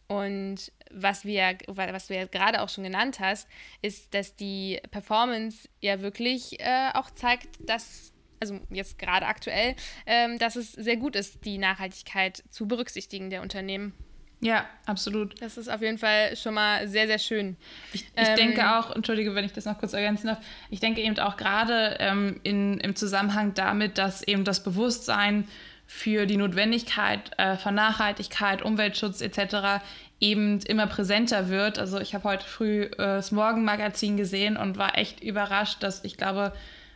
Und 0.07 0.73
was 0.91 1.27
wir, 1.27 1.59
was 1.67 2.07
du 2.07 2.15
ja 2.15 2.25
gerade 2.25 2.63
auch 2.63 2.71
schon 2.71 2.85
genannt 2.85 3.21
hast, 3.21 3.47
ist, 3.83 4.15
dass 4.15 4.37
die 4.37 4.81
Performance 4.91 5.69
ja 5.81 6.01
wirklich 6.01 6.59
äh, 6.61 6.91
auch 6.95 7.11
zeigt, 7.11 7.49
dass, 7.61 8.15
also 8.41 8.59
jetzt 8.71 8.99
gerade 8.99 9.27
aktuell, 9.27 9.77
ähm, 10.07 10.39
dass 10.39 10.57
es 10.57 10.73
sehr 10.73 10.97
gut 10.97 11.15
ist, 11.15 11.45
die 11.45 11.59
Nachhaltigkeit 11.59 12.43
zu 12.49 12.67
berücksichtigen 12.67 13.29
der 13.29 13.43
Unternehmen. 13.43 13.93
Ja, 14.41 14.65
absolut. 14.87 15.41
Das 15.43 15.57
ist 15.57 15.69
auf 15.69 15.83
jeden 15.83 15.99
Fall 15.99 16.37
schon 16.37 16.55
mal 16.55 16.87
sehr, 16.87 17.09
sehr 17.09 17.19
schön. 17.19 17.57
Ich, 17.93 18.03
ich 18.03 18.11
ähm, 18.29 18.37
denke 18.37 18.79
auch, 18.79 18.95
entschuldige, 18.95 19.35
wenn 19.35 19.45
ich 19.45 19.53
das 19.53 19.65
noch 19.65 19.79
kurz 19.79 19.95
ergänzen 19.95 20.29
darf, 20.29 20.39
ich 20.71 20.79
denke 20.79 21.01
eben 21.01 21.19
auch 21.19 21.37
gerade 21.37 21.97
ähm, 21.99 22.41
im 22.45 22.95
Zusammenhang 22.95 23.55
damit, 23.55 23.99
dass 23.99 24.23
eben 24.23 24.45
das 24.45 24.63
Bewusstsein 24.63 25.49
für 25.89 26.27
die 26.27 26.37
Notwendigkeit 26.37 27.33
äh, 27.39 27.57
von 27.57 27.75
Nachhaltigkeit, 27.75 28.63
Umweltschutz 28.63 29.23
etc. 29.23 29.83
eben 30.21 30.61
immer 30.61 30.87
präsenter 30.87 31.49
wird. 31.49 31.79
Also 31.79 31.99
ich 31.99 32.15
habe 32.15 32.25
heute 32.25 32.47
früh 32.47 32.83
äh, 32.83 32.91
das 32.97 33.33
Morgenmagazin 33.33 34.17
gesehen 34.19 34.57
und 34.57 34.77
war 34.77 34.99
echt 34.99 35.21
überrascht, 35.21 35.83
dass 35.83 36.05
ich 36.05 36.17
glaube, 36.17 36.53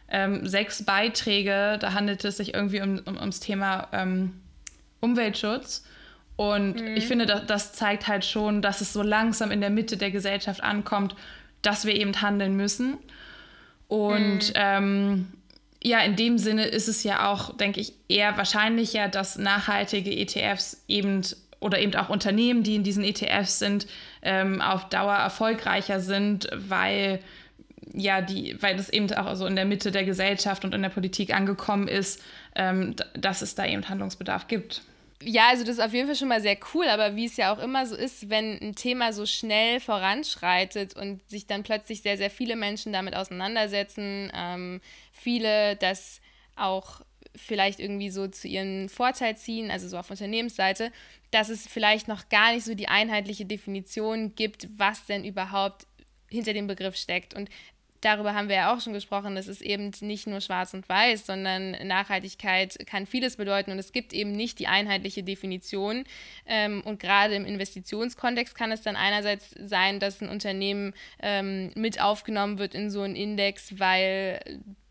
ähm, 0.08 0.46
sechs 0.46 0.84
Beiträge, 0.84 1.78
da 1.80 1.94
handelt 1.94 2.22
es 2.24 2.36
sich 2.36 2.52
irgendwie 2.52 2.82
um, 2.82 3.00
um, 3.06 3.16
ums 3.16 3.40
Thema 3.40 3.88
ähm, 3.92 4.42
Umweltschutz. 5.00 5.84
Und 6.42 6.80
mhm. 6.80 6.96
ich 6.96 7.06
finde, 7.06 7.24
das, 7.24 7.46
das 7.46 7.72
zeigt 7.72 8.08
halt 8.08 8.24
schon, 8.24 8.62
dass 8.62 8.80
es 8.80 8.92
so 8.92 9.00
langsam 9.00 9.52
in 9.52 9.60
der 9.60 9.70
Mitte 9.70 9.96
der 9.96 10.10
Gesellschaft 10.10 10.60
ankommt, 10.60 11.14
dass 11.62 11.84
wir 11.84 11.94
eben 11.94 12.20
handeln 12.20 12.56
müssen. 12.56 12.98
Und 13.86 14.48
mhm. 14.48 14.54
ähm, 14.56 15.26
ja, 15.84 16.00
in 16.00 16.16
dem 16.16 16.38
Sinne 16.38 16.64
ist 16.64 16.88
es 16.88 17.04
ja 17.04 17.30
auch, 17.30 17.56
denke 17.56 17.80
ich, 17.80 17.92
eher 18.08 18.36
wahrscheinlicher, 18.36 19.06
dass 19.06 19.38
nachhaltige 19.38 20.10
ETFs 20.10 20.82
eben 20.88 21.22
oder 21.60 21.78
eben 21.78 21.94
auch 21.94 22.08
Unternehmen, 22.08 22.64
die 22.64 22.74
in 22.74 22.82
diesen 22.82 23.04
ETFs 23.04 23.60
sind, 23.60 23.86
ähm, 24.22 24.60
auf 24.60 24.88
Dauer 24.88 25.14
erfolgreicher 25.14 26.00
sind, 26.00 26.48
weil 26.52 27.20
ja 27.94 28.20
die, 28.20 28.60
weil 28.60 28.76
es 28.80 28.88
eben 28.88 29.12
auch 29.12 29.36
so 29.36 29.46
in 29.46 29.54
der 29.54 29.64
Mitte 29.64 29.92
der 29.92 30.02
Gesellschaft 30.02 30.64
und 30.64 30.74
in 30.74 30.82
der 30.82 30.88
Politik 30.88 31.32
angekommen 31.32 31.86
ist, 31.86 32.20
ähm, 32.56 32.96
dass 33.14 33.42
es 33.42 33.54
da 33.54 33.64
eben 33.64 33.88
Handlungsbedarf 33.88 34.48
gibt. 34.48 34.82
Ja, 35.24 35.48
also 35.48 35.64
das 35.64 35.76
ist 35.78 35.84
auf 35.84 35.92
jeden 35.92 36.06
Fall 36.06 36.16
schon 36.16 36.28
mal 36.28 36.40
sehr 36.40 36.56
cool, 36.74 36.86
aber 36.88 37.16
wie 37.16 37.26
es 37.26 37.36
ja 37.36 37.52
auch 37.54 37.58
immer 37.58 37.86
so 37.86 37.94
ist, 37.94 38.30
wenn 38.30 38.58
ein 38.60 38.74
Thema 38.74 39.12
so 39.12 39.26
schnell 39.26 39.80
voranschreitet 39.80 40.96
und 40.96 41.28
sich 41.28 41.46
dann 41.46 41.62
plötzlich 41.62 42.02
sehr, 42.02 42.16
sehr 42.16 42.30
viele 42.30 42.56
Menschen 42.56 42.92
damit 42.92 43.14
auseinandersetzen, 43.14 44.32
ähm, 44.34 44.80
viele 45.12 45.76
das 45.76 46.20
auch 46.56 47.02
vielleicht 47.34 47.80
irgendwie 47.80 48.10
so 48.10 48.28
zu 48.28 48.48
ihrem 48.48 48.88
Vorteil 48.88 49.36
ziehen, 49.36 49.70
also 49.70 49.88
so 49.88 49.96
auf 49.98 50.10
Unternehmensseite, 50.10 50.92
dass 51.30 51.48
es 51.48 51.66
vielleicht 51.66 52.08
noch 52.08 52.28
gar 52.28 52.52
nicht 52.52 52.64
so 52.64 52.74
die 52.74 52.88
einheitliche 52.88 53.44
Definition 53.46 54.34
gibt, 54.34 54.68
was 54.76 55.06
denn 55.06 55.24
überhaupt 55.24 55.86
hinter 56.28 56.52
dem 56.52 56.66
Begriff 56.66 56.96
steckt. 56.96 57.34
Und 57.34 57.48
darüber 58.02 58.34
haben 58.34 58.48
wir 58.48 58.56
ja 58.56 58.74
auch 58.74 58.80
schon 58.80 58.92
gesprochen, 58.92 59.34
das 59.34 59.48
ist 59.48 59.62
eben 59.62 59.90
nicht 60.00 60.26
nur 60.26 60.40
schwarz 60.40 60.74
und 60.74 60.88
weiß, 60.88 61.26
sondern 61.26 61.70
Nachhaltigkeit 61.86 62.76
kann 62.86 63.06
vieles 63.06 63.36
bedeuten 63.36 63.70
und 63.70 63.78
es 63.78 63.92
gibt 63.92 64.12
eben 64.12 64.32
nicht 64.32 64.58
die 64.58 64.66
einheitliche 64.66 65.22
Definition. 65.22 66.04
Ähm, 66.46 66.82
und 66.84 67.00
gerade 67.00 67.34
im 67.34 67.46
Investitionskontext 67.46 68.54
kann 68.54 68.72
es 68.72 68.82
dann 68.82 68.96
einerseits 68.96 69.54
sein, 69.58 70.00
dass 70.00 70.20
ein 70.20 70.28
Unternehmen 70.28 70.92
ähm, 71.20 71.70
mit 71.74 72.00
aufgenommen 72.00 72.58
wird 72.58 72.74
in 72.74 72.90
so 72.90 73.02
einen 73.02 73.16
Index, 73.16 73.78
weil 73.78 74.40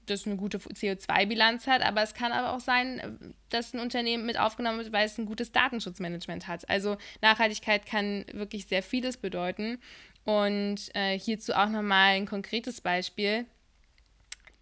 das 0.06 0.26
eine 0.26 0.36
gute 0.36 0.58
CO2-Bilanz 0.58 1.68
hat, 1.68 1.82
aber 1.82 2.04
es 2.04 2.14
kann 2.14 2.32
aber 2.32 2.54
auch 2.54 2.60
sein, 2.60 3.34
dass 3.50 3.74
ein 3.74 3.80
Unternehmen 3.80 4.26
mit 4.26 4.40
aufgenommen 4.40 4.80
wird, 4.80 4.92
weil 4.92 5.06
es 5.06 5.18
ein 5.18 5.26
gutes 5.26 5.52
Datenschutzmanagement 5.52 6.48
hat. 6.48 6.70
Also 6.70 6.98
Nachhaltigkeit 7.22 7.86
kann 7.86 8.26
wirklich 8.34 8.68
sehr 8.68 8.84
vieles 8.84 9.18
bedeuten. 9.18 9.80
Und 10.26 10.94
äh, 10.94 11.18
hierzu 11.18 11.54
auch 11.54 11.70
nochmal 11.70 12.16
ein 12.16 12.26
konkretes 12.26 12.82
Beispiel. 12.82 13.46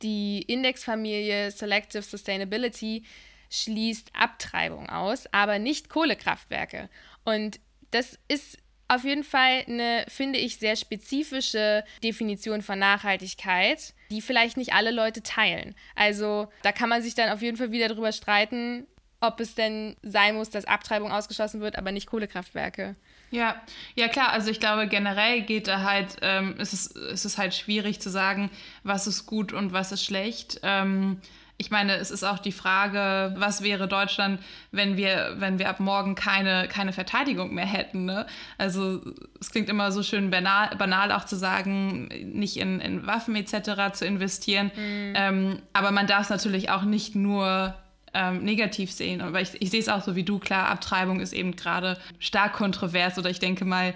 Die 0.01 0.41
Indexfamilie 0.41 1.51
Selective 1.51 2.03
Sustainability 2.03 3.03
schließt 3.49 4.11
Abtreibung 4.13 4.89
aus, 4.89 5.25
aber 5.33 5.59
nicht 5.59 5.89
Kohlekraftwerke. 5.89 6.89
Und 7.25 7.59
das 7.91 8.17
ist 8.27 8.57
auf 8.87 9.03
jeden 9.03 9.23
Fall 9.23 9.63
eine, 9.67 10.05
finde 10.07 10.39
ich, 10.39 10.57
sehr 10.57 10.75
spezifische 10.75 11.83
Definition 12.03 12.61
von 12.61 12.79
Nachhaltigkeit, 12.79 13.93
die 14.09 14.21
vielleicht 14.21 14.57
nicht 14.57 14.73
alle 14.73 14.91
Leute 14.91 15.21
teilen. 15.21 15.75
Also 15.95 16.47
da 16.63 16.71
kann 16.71 16.89
man 16.89 17.03
sich 17.03 17.13
dann 17.13 17.29
auf 17.29 17.41
jeden 17.41 17.57
Fall 17.57 17.71
wieder 17.71 17.87
darüber 17.87 18.11
streiten, 18.11 18.87
ob 19.21 19.39
es 19.39 19.55
denn 19.55 19.95
sein 20.01 20.35
muss, 20.35 20.49
dass 20.49 20.65
Abtreibung 20.65 21.11
ausgeschlossen 21.11 21.61
wird, 21.61 21.77
aber 21.77 21.91
nicht 21.91 22.07
Kohlekraftwerke. 22.07 22.95
Ja, 23.31 23.55
ja 23.95 24.07
klar, 24.07 24.31
also 24.31 24.49
ich 24.49 24.59
glaube 24.59 24.87
generell 24.87 25.41
geht 25.41 25.67
da 25.67 25.83
halt, 25.83 26.17
ähm, 26.21 26.55
ist 26.57 26.73
es, 26.73 26.87
ist 26.87 27.25
es 27.25 27.37
halt 27.37 27.53
schwierig 27.53 28.01
zu 28.01 28.09
sagen, 28.09 28.49
was 28.83 29.07
ist 29.07 29.25
gut 29.25 29.53
und 29.53 29.71
was 29.71 29.91
ist 29.91 30.03
schlecht. 30.03 30.59
Ähm, 30.63 31.21
ich 31.61 31.71
meine, 31.71 31.97
es 31.97 32.09
ist 32.09 32.23
auch 32.23 32.39
die 32.39 32.53
Frage, 32.53 33.35
was 33.37 33.61
wäre 33.61 33.89
Deutschland, 33.89 34.39
wenn 34.71 34.95
wir, 34.95 35.35
wenn 35.39 35.59
wir 35.59 35.67
ab 35.67 35.81
morgen 35.81 36.15
keine, 36.15 36.69
keine 36.69 36.93
Verteidigung 36.93 37.53
mehr 37.53 37.65
hätten. 37.65 38.05
Ne? 38.05 38.25
Also 38.57 39.01
es 39.41 39.51
klingt 39.51 39.67
immer 39.67 39.91
so 39.91 40.01
schön 40.01 40.29
banal, 40.29 40.73
banal 40.77 41.11
auch 41.11 41.25
zu 41.25 41.35
sagen, 41.35 42.07
nicht 42.33 42.55
in, 42.55 42.79
in 42.79 43.05
Waffen 43.05 43.35
etc. 43.35 43.91
zu 43.91 44.05
investieren. 44.05 44.71
Mhm. 44.73 45.13
Ähm, 45.15 45.61
aber 45.73 45.91
man 45.91 46.07
darf 46.07 46.23
es 46.23 46.29
natürlich 46.29 46.69
auch 46.69 46.83
nicht 46.83 47.13
nur 47.15 47.75
ähm, 48.13 48.43
negativ 48.43 48.91
sehen. 48.91 49.21
Aber 49.21 49.41
ich, 49.41 49.49
ich 49.61 49.69
sehe 49.69 49.79
es 49.79 49.89
auch 49.89 50.03
so 50.03 50.15
wie 50.15 50.23
du, 50.23 50.39
klar, 50.39 50.67
Abtreibung 50.67 51.19
ist 51.19 51.33
eben 51.33 51.55
gerade 51.55 51.97
stark 52.19 52.53
kontrovers 52.53 53.17
oder 53.17 53.29
ich 53.29 53.39
denke 53.39 53.65
mal, 53.65 53.93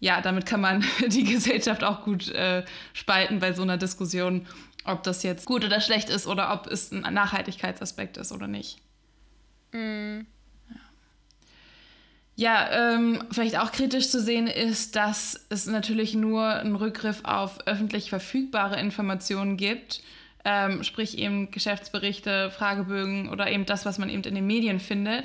ja, 0.00 0.20
damit 0.20 0.46
kann 0.46 0.60
man 0.60 0.84
die 1.08 1.24
Gesellschaft 1.24 1.84
auch 1.84 2.02
gut 2.02 2.28
äh, 2.30 2.64
spalten 2.92 3.38
bei 3.38 3.52
so 3.52 3.62
einer 3.62 3.78
Diskussion. 3.78 4.46
ob 4.84 5.02
das 5.02 5.22
jetzt 5.22 5.46
gut 5.46 5.64
oder 5.64 5.80
schlecht 5.80 6.10
ist 6.10 6.26
oder 6.26 6.52
ob 6.52 6.66
es 6.68 6.92
ein 6.92 7.12
Nachhaltigkeitsaspekt 7.12 8.16
ist 8.16 8.32
oder 8.32 8.46
nicht. 8.46 8.78
Mm. 9.72 10.20
Ja, 12.38 12.94
ähm, 12.94 13.24
vielleicht 13.30 13.58
auch 13.58 13.72
kritisch 13.72 14.10
zu 14.10 14.20
sehen 14.20 14.46
ist, 14.46 14.94
dass 14.94 15.46
es 15.48 15.66
natürlich 15.66 16.14
nur 16.14 16.46
einen 16.46 16.76
Rückgriff 16.76 17.24
auf 17.24 17.66
öffentlich 17.66 18.10
verfügbare 18.10 18.78
Informationen 18.78 19.56
gibt, 19.56 20.02
ähm, 20.48 20.84
sprich 20.84 21.18
eben 21.18 21.50
Geschäftsberichte, 21.50 22.52
Fragebögen 22.52 23.28
oder 23.30 23.50
eben 23.50 23.66
das, 23.66 23.84
was 23.84 23.98
man 23.98 24.08
eben 24.08 24.22
in 24.22 24.36
den 24.36 24.46
Medien 24.46 24.78
findet. 24.78 25.24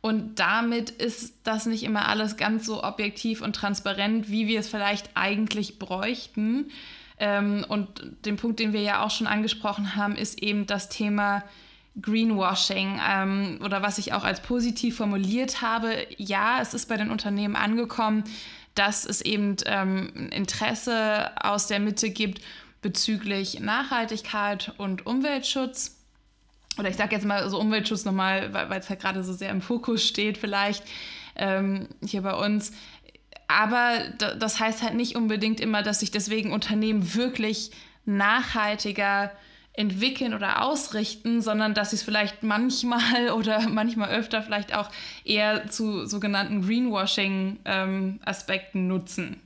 Und 0.00 0.40
damit 0.40 0.88
ist 0.88 1.34
das 1.44 1.66
nicht 1.66 1.82
immer 1.82 2.08
alles 2.08 2.38
ganz 2.38 2.64
so 2.64 2.82
objektiv 2.82 3.42
und 3.42 3.54
transparent, 3.54 4.30
wie 4.30 4.48
wir 4.48 4.58
es 4.58 4.68
vielleicht 4.68 5.10
eigentlich 5.12 5.78
bräuchten. 5.78 6.70
Ähm, 7.18 7.66
und 7.68 7.88
den 8.24 8.36
Punkt, 8.36 8.60
den 8.60 8.72
wir 8.72 8.80
ja 8.80 9.04
auch 9.04 9.10
schon 9.10 9.26
angesprochen 9.26 9.94
haben, 9.94 10.16
ist 10.16 10.42
eben 10.42 10.66
das 10.66 10.88
Thema 10.88 11.44
Greenwashing 12.00 12.98
ähm, 13.06 13.60
oder 13.62 13.82
was 13.82 13.98
ich 13.98 14.14
auch 14.14 14.24
als 14.24 14.40
positiv 14.40 14.96
formuliert 14.96 15.60
habe. 15.60 16.06
Ja, 16.16 16.62
es 16.62 16.72
ist 16.72 16.88
bei 16.88 16.96
den 16.96 17.10
Unternehmen 17.10 17.56
angekommen, 17.56 18.24
dass 18.74 19.04
es 19.04 19.20
eben 19.20 19.56
ähm, 19.66 20.30
Interesse 20.32 21.30
aus 21.36 21.66
der 21.66 21.78
Mitte 21.78 22.08
gibt 22.08 22.40
bezüglich 22.82 23.60
Nachhaltigkeit 23.60 24.74
und 24.76 25.06
Umweltschutz. 25.06 25.96
Oder 26.78 26.88
ich 26.88 26.96
sage 26.96 27.14
jetzt 27.14 27.24
mal 27.24 27.48
so 27.48 27.58
Umweltschutz 27.58 28.04
nochmal, 28.04 28.52
weil 28.52 28.80
es 28.80 28.90
halt 28.90 29.00
gerade 29.00 29.24
so 29.24 29.32
sehr 29.32 29.50
im 29.50 29.62
Fokus 29.62 30.06
steht 30.06 30.38
vielleicht 30.38 30.84
ähm, 31.36 31.88
hier 32.04 32.22
bei 32.22 32.34
uns. 32.34 32.72
Aber 33.48 33.98
das 34.18 34.60
heißt 34.60 34.82
halt 34.82 34.94
nicht 34.94 35.16
unbedingt 35.16 35.60
immer, 35.60 35.82
dass 35.82 36.00
sich 36.00 36.10
deswegen 36.10 36.52
Unternehmen 36.52 37.14
wirklich 37.14 37.70
nachhaltiger 38.04 39.32
entwickeln 39.74 40.34
oder 40.34 40.62
ausrichten, 40.62 41.40
sondern 41.40 41.72
dass 41.74 41.90
sie 41.90 41.96
es 41.96 42.02
vielleicht 42.02 42.42
manchmal 42.42 43.30
oder 43.36 43.68
manchmal 43.68 44.10
öfter 44.10 44.42
vielleicht 44.42 44.74
auch 44.74 44.90
eher 45.24 45.70
zu 45.70 46.06
sogenannten 46.06 46.66
Greenwashing-Aspekten 46.66 48.80
ähm, 48.80 48.88
nutzen. 48.88 49.40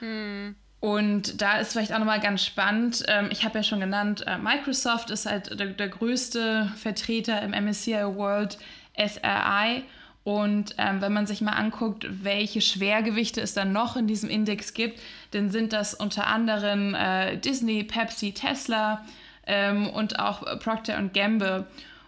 Hm. 0.00 0.56
Und 0.82 1.40
da 1.40 1.60
ist 1.60 1.70
vielleicht 1.70 1.94
auch 1.94 2.00
nochmal 2.00 2.18
ganz 2.18 2.44
spannend, 2.44 3.04
ähm, 3.06 3.28
ich 3.30 3.44
habe 3.44 3.56
ja 3.56 3.62
schon 3.62 3.78
genannt, 3.78 4.24
äh, 4.26 4.36
Microsoft 4.36 5.10
ist 5.10 5.26
halt 5.26 5.56
der, 5.56 5.68
der, 5.68 5.88
größte 5.88 6.72
Vertreter 6.74 7.40
im 7.40 7.52
MSCI 7.52 8.04
World 8.16 8.58
SRI. 8.98 9.84
Und 10.24 10.74
ähm, 10.78 11.00
wenn 11.00 11.12
man 11.12 11.28
sich 11.28 11.40
mal 11.40 11.52
anguckt, 11.52 12.08
welche 12.24 12.60
Schwergewichte 12.60 13.40
es 13.40 13.54
dann 13.54 13.72
noch 13.72 13.94
in 13.94 14.08
diesem 14.08 14.28
Index 14.28 14.74
gibt, 14.74 14.98
dann 15.30 15.50
sind 15.50 15.72
das 15.72 15.94
unter 15.94 16.26
anderem 16.26 16.96
äh, 16.96 17.36
Disney, 17.36 17.84
Pepsi, 17.84 18.32
Tesla, 18.32 19.04
ähm, 19.46 19.88
und 19.88 20.18
auch 20.18 20.58
Procter 20.58 21.00
Gamble. 21.14 21.64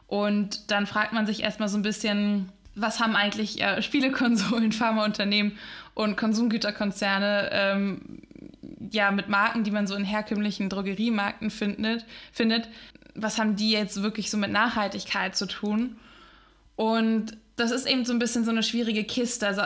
Und 0.09 0.73
dann 0.73 0.89
fragt 0.89 1.13
man 1.13 1.27
sich 1.27 1.45
erstmal 1.45 1.69
so 1.69 1.79
ein 1.79 1.83
bisschen, 1.83 2.49
was 2.75 2.99
haben 2.99 3.15
eigentlich 3.15 3.63
äh, 3.63 3.83
Spielekonsolen, 3.83 4.73
Pharmaunternehmen 4.73 5.57
und 5.95 6.17
Konsumgüterkonzerne 6.17 7.51
ähm, 7.53 8.01
ja, 8.91 9.11
mit 9.11 9.29
Marken, 9.29 9.65
die 9.65 9.71
man 9.71 9.87
so 9.87 9.95
in 9.95 10.05
herkömmlichen 10.05 10.69
Drogeriemärkten 10.69 11.51
findet, 11.51 12.05
findet, 12.33 12.69
was 13.15 13.39
haben 13.39 13.57
die 13.57 13.71
jetzt 13.71 14.03
wirklich 14.03 14.31
so 14.31 14.37
mit 14.37 14.51
Nachhaltigkeit 14.51 15.37
zu 15.37 15.47
tun? 15.47 15.97
Und 16.77 17.37
das 17.57 17.71
ist 17.71 17.87
eben 17.87 18.05
so 18.05 18.13
ein 18.13 18.19
bisschen 18.19 18.45
so 18.45 18.51
eine 18.51 18.65
schwierige 18.65 19.05
Kiste. 19.05 19.47
Also 19.47 19.63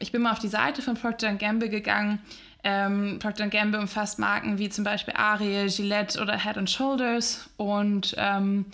ich 0.00 0.12
bin 0.12 0.22
mal 0.22 0.32
auf 0.32 0.38
die 0.38 0.48
Seite 0.48 0.80
von 0.80 0.94
Procter 0.94 1.34
Gamble 1.34 1.68
gegangen 1.68 2.20
ähm, 2.68 3.20
Procter 3.20 3.46
Gamble 3.46 3.78
umfasst 3.78 4.18
Marken 4.18 4.58
wie 4.58 4.68
zum 4.68 4.82
Beispiel 4.82 5.14
Ariel, 5.16 5.70
Gillette 5.70 6.20
oder 6.20 6.36
Head 6.36 6.68
Shoulders 6.68 7.48
und 7.56 8.16
ähm, 8.18 8.66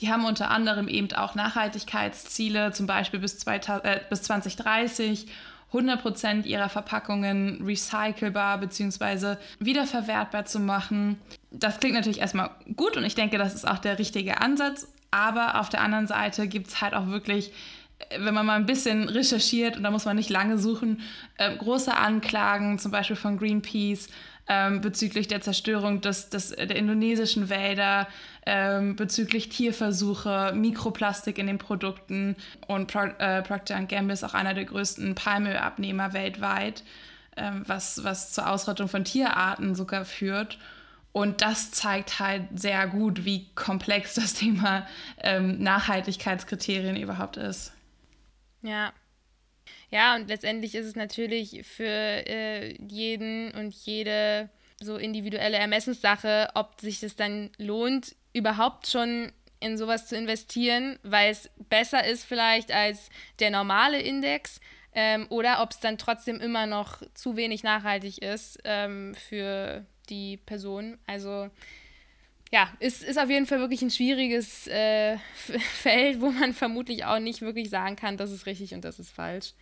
die 0.00 0.12
haben 0.12 0.26
unter 0.26 0.50
anderem 0.50 0.86
eben 0.86 1.10
auch 1.14 1.34
Nachhaltigkeitsziele, 1.34 2.72
zum 2.72 2.86
Beispiel 2.86 3.20
bis, 3.20 3.38
2000, 3.38 3.84
äh, 3.86 4.00
bis 4.10 4.22
2030 4.22 5.28
100% 5.72 6.44
ihrer 6.44 6.68
Verpackungen 6.68 7.62
recycelbar 7.64 8.58
bzw. 8.58 9.36
wiederverwertbar 9.58 10.46
zu 10.46 10.60
machen. 10.60 11.18
Das 11.50 11.78
klingt 11.80 11.94
natürlich 11.94 12.20
erstmal 12.20 12.50
gut 12.76 12.96
und 12.96 13.04
ich 13.04 13.14
denke, 13.14 13.38
das 13.38 13.54
ist 13.54 13.68
auch 13.68 13.78
der 13.78 13.98
richtige 13.98 14.40
Ansatz. 14.40 14.88
Aber 15.10 15.60
auf 15.60 15.70
der 15.70 15.80
anderen 15.80 16.06
Seite 16.06 16.48
gibt 16.48 16.68
es 16.68 16.80
halt 16.80 16.94
auch 16.94 17.06
wirklich 17.06 17.52
wenn 18.16 18.34
man 18.34 18.46
mal 18.46 18.54
ein 18.54 18.66
bisschen 18.66 19.08
recherchiert, 19.08 19.76
und 19.76 19.82
da 19.82 19.90
muss 19.90 20.04
man 20.04 20.16
nicht 20.16 20.30
lange 20.30 20.58
suchen, 20.58 21.00
äh, 21.36 21.56
große 21.56 21.94
Anklagen, 21.94 22.78
zum 22.78 22.92
Beispiel 22.92 23.16
von 23.16 23.38
Greenpeace, 23.38 24.08
ähm, 24.48 24.80
bezüglich 24.80 25.28
der 25.28 25.40
Zerstörung 25.40 26.00
des, 26.00 26.30
des, 26.30 26.50
der 26.50 26.76
indonesischen 26.76 27.48
Wälder, 27.50 28.08
ähm, 28.50 28.96
bezüglich 28.96 29.50
Tierversuche, 29.50 30.52
Mikroplastik 30.54 31.36
in 31.36 31.46
den 31.46 31.58
Produkten. 31.58 32.34
Und 32.66 32.90
Pro, 32.90 33.00
äh, 33.18 33.42
Procter 33.42 33.78
Gamble 33.82 34.14
ist 34.14 34.24
auch 34.24 34.32
einer 34.32 34.54
der 34.54 34.64
größten 34.64 35.14
Palmölabnehmer 35.14 36.14
weltweit, 36.14 36.82
ähm, 37.36 37.62
was, 37.66 38.02
was 38.04 38.32
zur 38.32 38.50
Ausrottung 38.50 38.88
von 38.88 39.04
Tierarten 39.04 39.74
sogar 39.74 40.06
führt. 40.06 40.58
Und 41.12 41.42
das 41.42 41.72
zeigt 41.72 42.20
halt 42.20 42.44
sehr 42.54 42.86
gut, 42.86 43.26
wie 43.26 43.48
komplex 43.54 44.14
das 44.14 44.32
Thema 44.32 44.86
ähm, 45.18 45.62
Nachhaltigkeitskriterien 45.62 46.96
überhaupt 46.96 47.36
ist. 47.36 47.74
Ja. 48.62 48.94
Ja, 49.90 50.16
und 50.16 50.28
letztendlich 50.28 50.74
ist 50.74 50.86
es 50.86 50.96
natürlich 50.96 51.66
für 51.66 51.84
äh, 51.84 52.74
jeden 52.82 53.52
und 53.52 53.74
jede 53.74 54.48
so 54.80 54.96
individuelle 54.96 55.58
Ermessenssache, 55.58 56.48
ob 56.54 56.80
sich 56.80 57.00
das 57.00 57.14
dann 57.16 57.50
lohnt, 57.58 58.14
überhaupt 58.38 58.86
schon 58.86 59.32
in 59.60 59.76
sowas 59.76 60.06
zu 60.06 60.16
investieren, 60.16 60.98
weil 61.02 61.30
es 61.30 61.50
besser 61.68 62.06
ist 62.06 62.24
vielleicht 62.24 62.72
als 62.72 63.10
der 63.40 63.50
normale 63.50 64.00
Index 64.00 64.60
ähm, 64.94 65.26
oder 65.30 65.62
ob 65.62 65.72
es 65.72 65.80
dann 65.80 65.98
trotzdem 65.98 66.40
immer 66.40 66.66
noch 66.66 67.02
zu 67.14 67.36
wenig 67.36 67.62
nachhaltig 67.62 68.22
ist 68.22 68.58
ähm, 68.64 69.14
für 69.14 69.84
die 70.08 70.36
Person. 70.38 70.98
Also 71.06 71.50
ja, 72.50 72.72
es 72.80 73.02
ist 73.02 73.18
auf 73.18 73.28
jeden 73.28 73.46
Fall 73.46 73.58
wirklich 73.58 73.82
ein 73.82 73.90
schwieriges 73.90 74.66
äh, 74.68 75.18
Feld, 75.82 76.20
wo 76.20 76.30
man 76.30 76.54
vermutlich 76.54 77.04
auch 77.04 77.18
nicht 77.18 77.42
wirklich 77.42 77.68
sagen 77.68 77.96
kann, 77.96 78.16
das 78.16 78.30
ist 78.30 78.46
richtig 78.46 78.74
und 78.74 78.84
das 78.84 78.98
ist 78.98 79.10
falsch. 79.10 79.52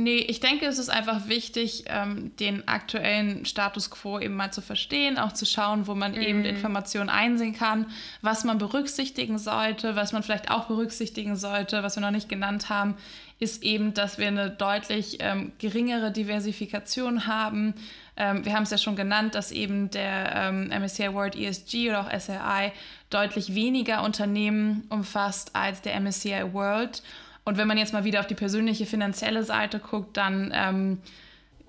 Nee, 0.00 0.18
ich 0.18 0.38
denke, 0.38 0.64
es 0.66 0.78
ist 0.78 0.90
einfach 0.90 1.26
wichtig, 1.26 1.86
ähm, 1.88 2.30
den 2.36 2.68
aktuellen 2.68 3.44
Status 3.44 3.90
quo 3.90 4.20
eben 4.20 4.36
mal 4.36 4.52
zu 4.52 4.60
verstehen, 4.60 5.18
auch 5.18 5.32
zu 5.32 5.44
schauen, 5.44 5.88
wo 5.88 5.96
man 5.96 6.12
mhm. 6.12 6.20
eben 6.20 6.44
Informationen 6.44 7.08
einsehen 7.08 7.52
kann, 7.52 7.86
was 8.22 8.44
man 8.44 8.58
berücksichtigen 8.58 9.38
sollte, 9.38 9.96
was 9.96 10.12
man 10.12 10.22
vielleicht 10.22 10.52
auch 10.52 10.66
berücksichtigen 10.66 11.34
sollte, 11.34 11.82
was 11.82 11.96
wir 11.96 12.00
noch 12.00 12.12
nicht 12.12 12.28
genannt 12.28 12.68
haben, 12.68 12.94
ist 13.40 13.64
eben, 13.64 13.92
dass 13.92 14.18
wir 14.18 14.28
eine 14.28 14.50
deutlich 14.50 15.16
ähm, 15.18 15.50
geringere 15.58 16.12
Diversifikation 16.12 17.26
haben. 17.26 17.74
Ähm, 18.16 18.44
wir 18.44 18.54
haben 18.54 18.62
es 18.62 18.70
ja 18.70 18.78
schon 18.78 18.94
genannt, 18.94 19.34
dass 19.34 19.50
eben 19.50 19.90
der 19.90 20.32
ähm, 20.32 20.68
MSCI 20.68 21.12
World 21.12 21.34
ESG 21.34 21.88
oder 21.88 22.02
auch 22.02 22.20
SRI 22.20 22.70
deutlich 23.10 23.56
weniger 23.56 24.04
Unternehmen 24.04 24.84
umfasst 24.90 25.56
als 25.56 25.82
der 25.82 25.98
MSCI 25.98 26.52
World. 26.52 27.02
Und 27.48 27.56
wenn 27.56 27.66
man 27.66 27.78
jetzt 27.78 27.94
mal 27.94 28.04
wieder 28.04 28.20
auf 28.20 28.26
die 28.26 28.34
persönliche 28.34 28.84
finanzielle 28.84 29.42
Seite 29.42 29.78
guckt, 29.78 30.18
dann 30.18 30.52
ähm, 30.54 30.98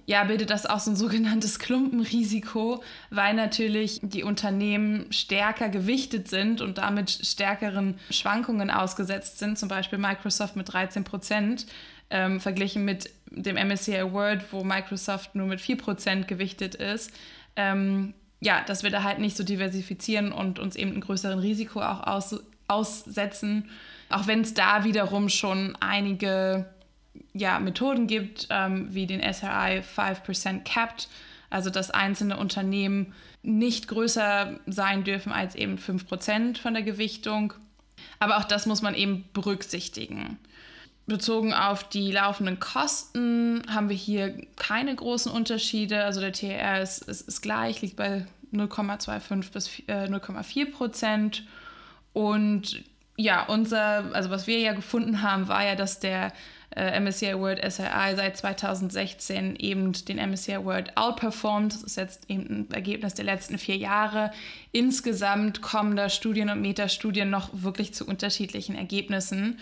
ja, 0.06 0.26
bildet 0.26 0.50
das 0.50 0.66
auch 0.66 0.82
so 0.82 0.92
ein 0.92 0.98
sogenanntes 0.98 1.58
Klumpenrisiko, 1.58 2.84
weil 3.12 3.34
natürlich 3.34 4.02
die 4.04 4.24
Unternehmen 4.24 5.06
stärker 5.14 5.70
gewichtet 5.70 6.28
sind 6.28 6.60
und 6.60 6.80
damit 6.80 7.10
stärkeren 7.10 7.98
Schwankungen 8.10 8.70
ausgesetzt 8.70 9.40
sind, 9.40 9.58
zum 9.58 9.70
Beispiel 9.70 10.00
Microsoft 10.00 10.58
mit 10.58 10.74
13 10.74 11.06
Prozent. 11.06 11.66
Ähm, 12.10 12.42
verglichen 12.42 12.84
mit 12.84 13.10
dem 13.30 13.56
MSCI 13.56 14.12
World, 14.12 14.52
wo 14.52 14.66
Microsoft 14.66 15.34
nur 15.34 15.48
mit 15.48 15.62
4% 15.62 16.26
gewichtet 16.26 16.76
ist. 16.76 17.14
Ähm, 17.56 18.14
ja, 18.42 18.66
dass 18.68 18.84
wir 18.84 18.90
da 18.90 19.04
halt 19.04 19.20
nicht 19.20 19.38
so 19.38 19.46
diversifizieren 19.46 20.34
und 20.34 20.60
uns 20.60 20.76
eben 20.76 20.92
ein 20.92 21.02
größeren 21.02 21.40
Risiko 21.40 21.82
auch 21.82 22.06
aus, 22.06 22.36
aussetzen. 22.68 23.70
Auch 24.10 24.28
wenn 24.28 24.42
es 24.42 24.54
da 24.54 24.84
wiederum 24.84 25.30
schon 25.30 25.78
einige 25.80 26.66
ja, 27.34 27.60
Methoden 27.60 28.08
gibt, 28.08 28.48
ähm, 28.50 28.94
wie 28.94 29.06
den 29.06 29.22
SRI 29.22 29.82
5% 29.82 30.64
Capped, 30.64 31.08
also 31.50 31.70
dass 31.70 31.92
einzelne 31.92 32.38
Unternehmen 32.38 33.14
nicht 33.42 33.88
größer 33.88 34.60
sein 34.66 35.04
dürfen 35.04 35.32
als 35.32 35.56
eben 35.56 35.78
5% 35.78 36.58
von 36.58 36.74
der 36.74 36.84
Gewichtung. 36.84 37.54
Aber 38.20 38.38
auch 38.38 38.44
das 38.44 38.66
muss 38.66 38.82
man 38.82 38.96
eben 38.96 39.26
berücksichtigen. 39.34 40.38
Bezogen 41.06 41.54
auf 41.54 41.84
die 41.90 42.12
laufenden 42.12 42.60
Kosten 42.60 43.64
haben 43.70 43.90
wir 43.90 43.96
hier 43.96 44.36
keine 44.56 44.96
großen 44.96 45.32
Unterschiede. 45.32 46.04
Also 46.04 46.22
der 46.22 46.34
TR 46.34 46.82
ist, 46.82 47.00
ist, 47.00 47.28
ist 47.28 47.42
gleich, 47.42 47.82
liegt 47.82 47.96
bei 47.96 48.26
0,25 48.54 49.52
bis 49.52 49.80
äh, 49.88 50.06
0,4 50.06 50.72
Prozent. 50.72 51.44
Und 52.14 52.84
ja, 53.20 53.44
unser, 53.44 54.16
also 54.16 54.30
was 54.30 54.48
wir 54.48 54.60
ja 54.60 54.72
gefunden 54.72 55.22
haben, 55.22 55.50
war 55.50 55.66
ja, 55.66 55.76
dass 55.76 56.00
der 56.00 56.32
äh, 56.74 56.98
MSCI 57.02 57.38
World 57.38 57.60
SRI 57.60 58.16
seit 58.16 58.38
2016 58.38 59.58
eben 59.58 59.92
den 59.92 60.18
MSCI 60.18 60.64
World 60.64 60.96
outperformed. 60.96 61.74
Das 61.74 61.84
ist 61.84 61.98
jetzt 61.98 62.30
eben 62.30 62.46
ein 62.70 62.72
Ergebnis 62.72 63.16
der 63.16 63.26
letzten 63.26 63.58
vier 63.58 63.76
Jahre. 63.76 64.32
Insgesamt 64.72 65.62
kommen 65.62 65.98
da 65.98 66.08
Studien 66.08 66.50
und 66.50 66.62
Metastudien 66.62 67.30
noch 67.30 67.50
wirklich 67.52 67.94
zu 67.94 68.06
unterschiedlichen 68.06 68.76
Ergebnissen. 68.76 69.60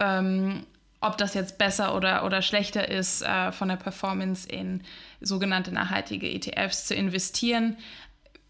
Ähm, 0.00 0.64
ob 1.00 1.16
das 1.18 1.34
jetzt 1.34 1.56
besser 1.56 1.94
oder, 1.94 2.24
oder 2.24 2.42
schlechter 2.42 2.88
ist, 2.88 3.22
äh, 3.22 3.52
von 3.52 3.68
der 3.68 3.76
Performance 3.76 4.48
in 4.48 4.82
sogenannte 5.20 5.72
nachhaltige 5.72 6.28
ETFs 6.28 6.86
zu 6.86 6.96
investieren. 6.96 7.76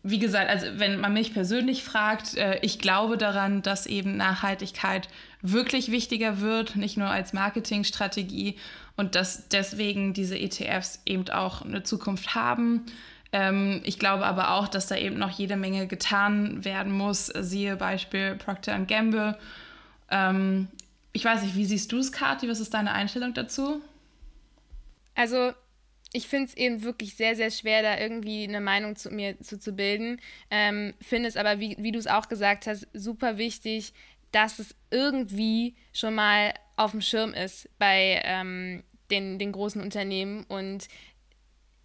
Wie 0.02 0.18
gesagt, 0.18 0.48
also 0.48 0.66
wenn 0.76 1.00
man 1.00 1.12
mich 1.12 1.34
persönlich 1.34 1.82
fragt, 1.82 2.36
äh, 2.36 2.58
ich 2.62 2.78
glaube 2.78 3.18
daran, 3.18 3.62
dass 3.62 3.86
eben 3.86 4.16
Nachhaltigkeit 4.16 5.08
wirklich 5.42 5.90
wichtiger 5.90 6.40
wird, 6.40 6.76
nicht 6.76 6.96
nur 6.96 7.08
als 7.08 7.32
Marketingstrategie 7.32 8.56
und 8.96 9.14
dass 9.14 9.48
deswegen 9.48 10.14
diese 10.14 10.38
ETFs 10.38 11.02
eben 11.04 11.28
auch 11.30 11.62
eine 11.62 11.82
Zukunft 11.82 12.34
haben. 12.34 12.86
Ähm, 13.32 13.80
ich 13.84 13.98
glaube 13.98 14.24
aber 14.24 14.52
auch, 14.52 14.68
dass 14.68 14.86
da 14.86 14.96
eben 14.96 15.18
noch 15.18 15.30
jede 15.30 15.56
Menge 15.56 15.86
getan 15.86 16.64
werden 16.64 16.92
muss. 16.92 17.26
Siehe 17.26 17.76
Beispiel 17.76 18.36
Procter 18.36 18.78
Gamble. 18.80 19.36
Ähm, 20.10 20.68
ich 21.12 21.24
weiß 21.24 21.42
nicht, 21.42 21.56
wie 21.56 21.66
siehst 21.66 21.92
du 21.92 21.98
es, 21.98 22.12
Kathi? 22.12 22.48
Was 22.48 22.60
ist 22.60 22.74
deine 22.74 22.92
Einstellung 22.92 23.34
dazu? 23.34 23.82
Also, 25.14 25.52
ich 26.12 26.26
finde 26.26 26.48
es 26.48 26.56
eben 26.56 26.82
wirklich 26.82 27.16
sehr, 27.16 27.36
sehr 27.36 27.50
schwer, 27.50 27.82
da 27.82 27.98
irgendwie 27.98 28.44
eine 28.44 28.60
Meinung 28.60 28.96
zu 28.96 29.10
mir 29.10 29.38
zu, 29.40 29.58
zu 29.58 29.72
bilden. 29.72 30.20
Ähm, 30.50 30.94
finde 31.00 31.28
es 31.28 31.36
aber, 31.36 31.60
wie, 31.60 31.76
wie 31.78 31.92
du 31.92 31.98
es 31.98 32.06
auch 32.06 32.28
gesagt 32.28 32.66
hast, 32.66 32.88
super 32.94 33.36
wichtig, 33.36 33.92
dass 34.32 34.58
es 34.58 34.74
irgendwie 34.90 35.74
schon 35.92 36.14
mal 36.14 36.54
auf 36.76 36.92
dem 36.92 37.00
Schirm 37.00 37.34
ist 37.34 37.68
bei 37.78 38.22
ähm, 38.24 38.84
den, 39.10 39.38
den 39.38 39.52
großen 39.52 39.82
Unternehmen. 39.82 40.44
Und 40.44 40.88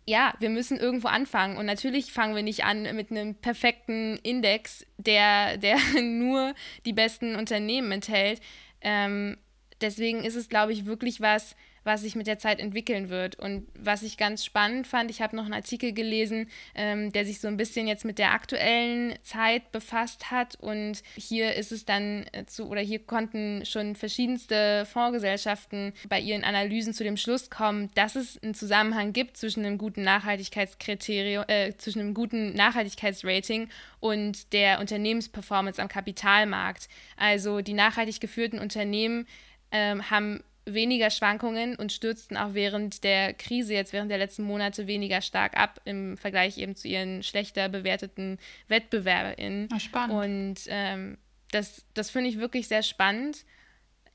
ja, 0.06 0.34
wir 0.40 0.50
müssen 0.50 0.78
irgendwo 0.78 1.10
anfangen. 1.10 1.58
Und 1.58 1.66
natürlich 1.66 2.14
fangen 2.14 2.36
wir 2.36 2.44
nicht 2.44 2.64
an 2.64 2.84
mit 2.96 3.12
einem 3.12 3.36
perfekten 3.36 4.18
Index, 4.24 4.86
der, 4.98 5.58
der 5.58 5.78
nur 6.02 6.54
die 6.86 6.94
besten 6.94 7.36
Unternehmen 7.36 7.92
enthält. 7.92 8.42
Ähm, 8.82 9.38
deswegen 9.82 10.24
ist 10.24 10.36
es, 10.36 10.50
glaube 10.50 10.74
ich, 10.74 10.86
wirklich 10.86 11.22
was, 11.22 11.56
was 11.84 12.02
sich 12.02 12.16
mit 12.16 12.28
der 12.28 12.40
Zeit 12.40 12.60
entwickeln 12.60 13.10
wird. 13.10 13.38
Und 13.38 13.68
was 13.78 14.04
ich 14.04 14.18
ganz 14.18 14.46
spannend 14.46 14.88
fand, 14.88 15.12
ich 15.12 15.22
habe 15.22 15.36
noch 15.36 15.46
einen 15.46 15.54
Artikel 15.54 15.94
gelesen, 15.94 16.50
ähm, 16.76 17.12
der 17.12 17.26
sich 17.26 17.40
so 17.40 17.48
ein 17.48 17.58
bisschen 17.58 17.88
jetzt 17.88 18.06
mit 18.06 18.20
der 18.20 18.32
aktuellen 18.32 19.16
Zeit 19.22 19.72
befasst 19.72 20.32
hat. 20.32 20.56
Und 20.56 21.04
hier 21.16 21.56
ist 21.56 21.72
es 21.72 21.86
dann 21.86 22.26
äh, 22.32 22.46
zu, 22.46 22.68
oder 22.68 22.82
hier 22.82 23.00
konnten 23.00 23.66
schon 23.66 23.96
verschiedenste 23.96 24.86
Fondsgesellschaften 24.86 25.94
bei 26.08 26.20
ihren 26.20 26.44
Analysen 26.44 26.94
zu 26.94 27.04
dem 27.04 27.18
Schluss 27.18 27.50
kommen, 27.50 27.90
dass 27.96 28.16
es 28.16 28.42
einen 28.42 28.54
Zusammenhang 28.54 29.14
gibt 29.14 29.38
zwischen 29.38 29.66
einem 29.66 29.78
guten 29.78 30.04
Nachhaltigkeitskriterium, 30.04 31.44
äh, 31.48 31.74
zwischen 31.78 32.00
einem 32.00 32.14
guten 32.14 32.54
Nachhaltigkeitsrating 32.54 33.70
und 34.00 34.54
der 34.54 34.80
Unternehmensperformance 34.80 35.82
am 35.82 35.88
Kapitalmarkt. 35.88 36.88
Also 37.18 37.62
die 37.62 37.74
nachhaltig 37.74 38.20
geführten 38.20 38.60
Unternehmen 38.60 39.28
ähm, 39.74 40.10
haben 40.10 40.42
weniger 40.66 41.10
Schwankungen 41.10 41.76
und 41.76 41.92
stürzten 41.92 42.38
auch 42.38 42.54
während 42.54 43.04
der 43.04 43.34
Krise, 43.34 43.74
jetzt 43.74 43.92
während 43.92 44.10
der 44.10 44.18
letzten 44.18 44.44
Monate, 44.44 44.88
weniger 44.88 45.22
stark 45.22 45.58
ab 45.58 45.82
im 45.84 46.18
Vergleich 46.18 46.58
eben 46.58 46.76
zu 46.76 46.88
ihren 46.88 47.22
schlechter 47.22 47.68
bewerteten 47.68 48.40
WettbewerberInnen. 48.70 49.68
Ach, 49.74 49.80
spannend. 49.82 50.14
Und 50.14 50.68
ähm, 50.70 51.18
das, 51.52 51.86
das 51.94 52.10
finde 52.10 52.30
ich 52.30 52.40
wirklich 52.40 52.70
sehr 52.70 52.84
spannend. 52.84 53.44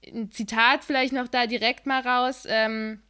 Ein 0.06 0.30
Zitat 0.32 0.84
vielleicht 0.84 1.12
noch 1.12 1.28
da 1.28 1.46
direkt 1.46 1.84
mal 1.84 2.00
raus. 2.00 2.46
Ähm, 2.48 3.02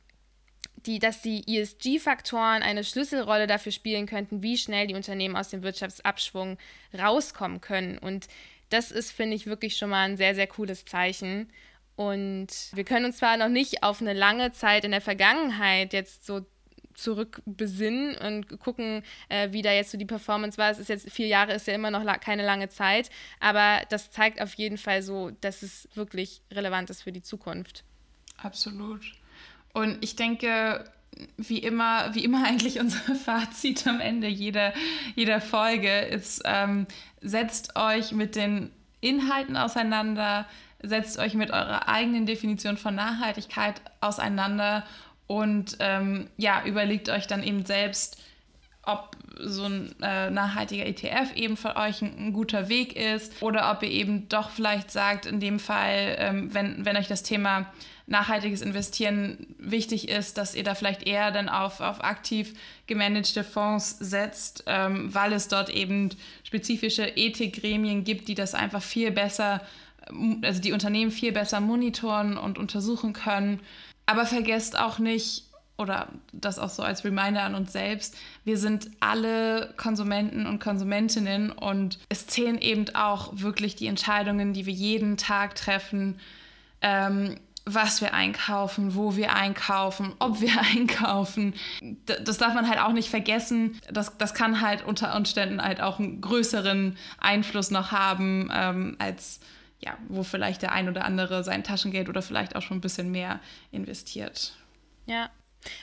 die, 0.86 0.98
dass 0.98 1.22
die 1.22 1.42
ESG-Faktoren 1.56 2.62
eine 2.62 2.84
Schlüsselrolle 2.84 3.46
dafür 3.46 3.72
spielen 3.72 4.06
könnten, 4.06 4.42
wie 4.42 4.56
schnell 4.56 4.86
die 4.86 4.94
Unternehmen 4.94 5.36
aus 5.36 5.50
dem 5.50 5.62
Wirtschaftsabschwung 5.62 6.56
rauskommen 6.96 7.60
können. 7.60 7.98
Und 7.98 8.28
das 8.70 8.90
ist, 8.90 9.10
finde 9.10 9.36
ich, 9.36 9.46
wirklich 9.46 9.76
schon 9.76 9.90
mal 9.90 10.08
ein 10.08 10.16
sehr, 10.16 10.34
sehr 10.34 10.46
cooles 10.46 10.84
Zeichen. 10.84 11.50
Und 11.98 12.46
wir 12.74 12.84
können 12.84 13.06
uns 13.06 13.16
zwar 13.16 13.36
noch 13.36 13.48
nicht 13.48 13.82
auf 13.82 14.00
eine 14.00 14.12
lange 14.12 14.52
Zeit 14.52 14.84
in 14.84 14.92
der 14.92 15.00
Vergangenheit 15.00 15.92
jetzt 15.92 16.24
so 16.24 16.46
zurückbesinnen 16.94 18.16
und 18.18 18.60
gucken, 18.60 19.02
äh, 19.28 19.50
wie 19.50 19.62
da 19.62 19.72
jetzt 19.72 19.90
so 19.90 19.98
die 19.98 20.04
Performance 20.04 20.58
war. 20.58 20.70
Es 20.70 20.78
ist 20.78 20.90
jetzt 20.90 21.10
vier 21.10 21.26
Jahre, 21.26 21.54
ist 21.54 21.66
ja 21.66 21.74
immer 21.74 21.90
noch 21.90 22.04
la 22.04 22.16
keine 22.16 22.46
lange 22.46 22.68
Zeit, 22.68 23.10
aber 23.40 23.80
das 23.88 24.12
zeigt 24.12 24.40
auf 24.40 24.54
jeden 24.54 24.78
Fall 24.78 25.02
so, 25.02 25.32
dass 25.40 25.62
es 25.62 25.88
wirklich 25.94 26.40
relevant 26.52 26.88
ist 26.88 27.02
für 27.02 27.10
die 27.10 27.22
Zukunft. 27.22 27.82
Absolut. 28.36 29.00
Und 29.72 29.98
ich 30.00 30.14
denke, 30.14 30.84
wie 31.36 31.58
immer, 31.58 32.14
wie 32.14 32.22
immer 32.22 32.44
eigentlich 32.46 32.78
unser 32.78 33.16
Fazit 33.16 33.88
am 33.88 33.98
Ende 33.98 34.28
jeder, 34.28 34.72
jeder 35.16 35.40
Folge 35.40 35.98
ist, 36.02 36.42
ähm, 36.44 36.86
setzt 37.20 37.74
euch 37.74 38.12
mit 38.12 38.36
den 38.36 38.70
Inhalten 39.00 39.56
auseinander, 39.56 40.46
setzt 40.82 41.18
euch 41.18 41.34
mit 41.34 41.50
eurer 41.50 41.88
eigenen 41.88 42.26
Definition 42.26 42.76
von 42.76 42.94
Nachhaltigkeit 42.94 43.80
auseinander 44.00 44.84
und 45.26 45.76
ähm, 45.80 46.28
ja, 46.36 46.64
überlegt 46.64 47.08
euch 47.08 47.26
dann 47.26 47.42
eben 47.42 47.64
selbst, 47.66 48.18
ob 48.82 49.16
so 49.40 49.64
ein 49.64 49.94
äh, 50.02 50.30
nachhaltiger 50.30 50.86
ETF 50.86 51.36
eben 51.36 51.56
für 51.56 51.76
euch 51.76 52.00
ein, 52.00 52.16
ein, 52.18 52.32
guter 52.32 52.68
Weg 52.68 52.96
ist 52.96 53.42
oder 53.42 53.70
ob 53.70 53.82
ihr 53.82 53.90
eben 53.90 54.28
doch 54.28 54.50
vielleicht 54.50 54.90
sagt, 54.90 55.26
in 55.26 55.38
dem 55.38 55.60
Fall, 55.60 56.16
ähm, 56.18 56.54
wenn, 56.54 56.84
wenn 56.84 56.96
euch 56.96 57.06
das 57.06 57.22
Thema 57.22 57.66
nachhaltiges 58.06 58.62
Investieren 58.62 59.54
wichtig 59.58 60.08
ist, 60.08 60.38
dass 60.38 60.54
ihr 60.54 60.64
da 60.64 60.74
vielleicht 60.74 61.06
eher 61.06 61.30
dann 61.30 61.50
auf, 61.50 61.80
auf 61.80 62.02
aktiv 62.02 62.54
gemanagte 62.86 63.44
Fonds 63.44 63.98
setzt, 63.98 64.64
ähm, 64.66 65.14
weil 65.14 65.34
es 65.34 65.48
dort 65.48 65.68
eben 65.68 66.08
spezifische 66.42 67.04
Ethikgremien 67.04 68.04
gibt, 68.04 68.28
die 68.28 68.34
das 68.34 68.54
einfach 68.54 68.82
viel 68.82 69.10
besser 69.10 69.60
also 70.42 70.60
die 70.60 70.72
Unternehmen 70.72 71.10
viel 71.10 71.32
besser 71.32 71.60
monitoren 71.60 72.36
und 72.36 72.58
untersuchen 72.58 73.12
können. 73.12 73.60
Aber 74.06 74.26
vergesst 74.26 74.78
auch 74.78 74.98
nicht, 74.98 75.44
oder 75.76 76.08
das 76.32 76.58
auch 76.58 76.70
so 76.70 76.82
als 76.82 77.04
Reminder 77.04 77.42
an 77.42 77.54
uns 77.54 77.72
selbst, 77.72 78.16
wir 78.44 78.58
sind 78.58 78.90
alle 79.00 79.72
Konsumenten 79.76 80.46
und 80.46 80.58
Konsumentinnen 80.58 81.52
und 81.52 81.98
es 82.08 82.26
zählen 82.26 82.58
eben 82.58 82.94
auch 82.94 83.30
wirklich 83.34 83.76
die 83.76 83.86
Entscheidungen, 83.86 84.52
die 84.52 84.66
wir 84.66 84.72
jeden 84.72 85.16
Tag 85.16 85.54
treffen, 85.54 86.18
ähm, 86.80 87.36
was 87.74 88.00
wir 88.00 88.14
einkaufen, 88.14 88.94
wo 88.94 89.14
wir 89.14 89.34
einkaufen, 89.34 90.14
ob 90.18 90.40
wir 90.40 90.52
einkaufen. 90.74 91.54
Das 92.06 92.38
darf 92.38 92.54
man 92.54 92.68
halt 92.68 92.80
auch 92.80 92.92
nicht 92.92 93.10
vergessen. 93.10 93.78
Das, 93.90 94.16
das 94.16 94.34
kann 94.34 94.60
halt 94.60 94.84
unter 94.84 95.14
Umständen 95.14 95.62
halt 95.62 95.80
auch 95.80 95.98
einen 95.98 96.20
größeren 96.20 96.96
Einfluss 97.18 97.70
noch 97.70 97.92
haben 97.92 98.50
ähm, 98.52 98.96
als 98.98 99.40
ja, 99.80 99.96
wo 100.08 100.22
vielleicht 100.22 100.62
der 100.62 100.72
ein 100.72 100.88
oder 100.88 101.04
andere 101.04 101.44
sein 101.44 101.64
Taschengeld 101.64 102.08
oder 102.08 102.22
vielleicht 102.22 102.56
auch 102.56 102.62
schon 102.62 102.78
ein 102.78 102.82
bisschen 102.82 103.10
mehr 103.10 103.40
investiert. 103.70 104.56
Ja, 105.06 105.30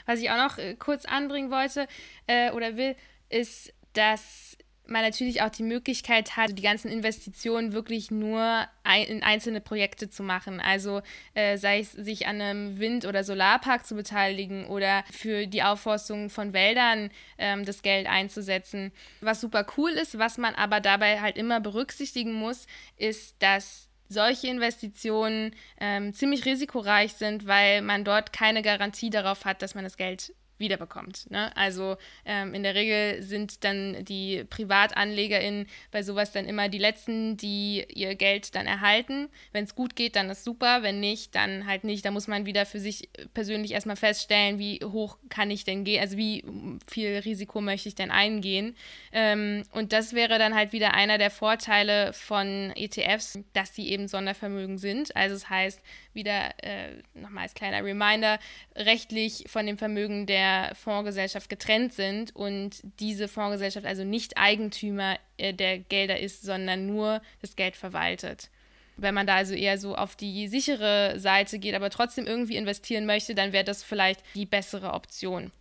was 0.06 0.20
ich 0.20 0.30
auch 0.30 0.36
noch 0.36 0.58
äh, 0.58 0.74
kurz 0.74 1.04
anbringen 1.04 1.50
wollte 1.50 1.86
äh, 2.26 2.50
oder 2.52 2.76
will, 2.76 2.96
ist, 3.28 3.72
dass 3.94 4.55
man 4.88 5.02
natürlich 5.02 5.42
auch 5.42 5.50
die 5.50 5.62
Möglichkeit 5.62 6.36
hat, 6.36 6.58
die 6.58 6.62
ganzen 6.62 6.90
Investitionen 6.90 7.72
wirklich 7.72 8.10
nur 8.10 8.66
in 9.06 9.22
einzelne 9.22 9.60
Projekte 9.60 10.10
zu 10.10 10.22
machen. 10.22 10.60
Also 10.60 11.02
äh, 11.34 11.56
sei 11.58 11.80
es 11.80 11.92
sich 11.92 12.26
an 12.26 12.40
einem 12.40 12.78
Wind- 12.78 13.04
oder 13.04 13.24
Solarpark 13.24 13.86
zu 13.86 13.94
beteiligen 13.94 14.66
oder 14.66 15.04
für 15.10 15.46
die 15.46 15.62
Aufforstung 15.62 16.30
von 16.30 16.52
Wäldern 16.52 17.10
ähm, 17.38 17.64
das 17.64 17.82
Geld 17.82 18.06
einzusetzen. 18.06 18.92
Was 19.20 19.40
super 19.40 19.66
cool 19.76 19.90
ist, 19.90 20.18
was 20.18 20.38
man 20.38 20.54
aber 20.54 20.80
dabei 20.80 21.20
halt 21.20 21.36
immer 21.36 21.60
berücksichtigen 21.60 22.32
muss, 22.32 22.66
ist, 22.96 23.36
dass 23.40 23.88
solche 24.08 24.46
Investitionen 24.46 25.54
ähm, 25.80 26.14
ziemlich 26.14 26.44
risikoreich 26.44 27.14
sind, 27.14 27.46
weil 27.46 27.82
man 27.82 28.04
dort 28.04 28.32
keine 28.32 28.62
Garantie 28.62 29.10
darauf 29.10 29.44
hat, 29.44 29.62
dass 29.62 29.74
man 29.74 29.84
das 29.84 29.96
Geld 29.96 30.32
wiederbekommt. 30.58 31.30
Ne? 31.30 31.54
Also 31.56 31.96
ähm, 32.24 32.54
in 32.54 32.62
der 32.62 32.74
Regel 32.74 33.22
sind 33.22 33.64
dann 33.64 34.04
die 34.04 34.44
PrivatanlegerInnen 34.44 35.66
bei 35.90 36.02
sowas 36.02 36.32
dann 36.32 36.46
immer 36.46 36.68
die 36.68 36.78
Letzten, 36.78 37.36
die 37.36 37.84
ihr 37.88 38.14
Geld 38.14 38.54
dann 38.54 38.66
erhalten. 38.66 39.28
Wenn 39.52 39.64
es 39.64 39.74
gut 39.74 39.96
geht, 39.96 40.16
dann 40.16 40.30
ist 40.30 40.44
super. 40.44 40.82
Wenn 40.82 41.00
nicht, 41.00 41.34
dann 41.34 41.66
halt 41.66 41.84
nicht. 41.84 42.04
Da 42.04 42.10
muss 42.10 42.28
man 42.28 42.46
wieder 42.46 42.66
für 42.66 42.80
sich 42.80 43.08
persönlich 43.34 43.72
erstmal 43.72 43.96
feststellen, 43.96 44.58
wie 44.58 44.80
hoch 44.84 45.18
kann 45.28 45.50
ich 45.50 45.64
denn 45.64 45.84
gehen, 45.84 46.00
also 46.00 46.16
wie 46.16 46.44
viel 46.86 47.16
Risiko 47.18 47.60
möchte 47.60 47.88
ich 47.88 47.94
denn 47.94 48.10
eingehen. 48.10 48.76
Ähm, 49.12 49.64
und 49.72 49.92
das 49.92 50.14
wäre 50.14 50.38
dann 50.38 50.54
halt 50.54 50.72
wieder 50.72 50.94
einer 50.94 51.18
der 51.18 51.30
Vorteile 51.30 52.12
von 52.12 52.72
ETFs, 52.76 53.38
dass 53.52 53.74
sie 53.74 53.88
eben 53.88 54.08
Sondervermögen 54.08 54.78
sind. 54.78 55.14
Also 55.16 55.34
es 55.34 55.42
das 55.42 55.50
heißt, 55.50 55.82
wieder 56.12 56.54
äh, 56.62 57.02
nochmal 57.14 57.44
als 57.44 57.54
kleiner 57.54 57.84
Reminder, 57.84 58.38
rechtlich 58.74 59.44
von 59.46 59.66
dem 59.66 59.78
Vermögen 59.78 60.26
der 60.26 60.45
Fondsgesellschaft 60.74 61.48
getrennt 61.48 61.92
sind 61.92 62.34
und 62.34 62.82
diese 63.00 63.28
Fondsgesellschaft 63.28 63.86
also 63.86 64.04
nicht 64.04 64.36
Eigentümer 64.36 65.16
äh, 65.36 65.52
der 65.52 65.78
Gelder 65.78 66.18
ist, 66.20 66.42
sondern 66.42 66.86
nur 66.86 67.20
das 67.40 67.56
Geld 67.56 67.76
verwaltet. 67.76 68.50
Wenn 68.96 69.14
man 69.14 69.26
da 69.26 69.36
also 69.36 69.54
eher 69.54 69.78
so 69.78 69.94
auf 69.94 70.16
die 70.16 70.48
sichere 70.48 71.18
Seite 71.18 71.58
geht, 71.58 71.74
aber 71.74 71.90
trotzdem 71.90 72.26
irgendwie 72.26 72.56
investieren 72.56 73.04
möchte, 73.04 73.34
dann 73.34 73.52
wäre 73.52 73.64
das 73.64 73.82
vielleicht 73.82 74.20
die 74.34 74.46
bessere 74.46 74.94
Option. 74.94 75.52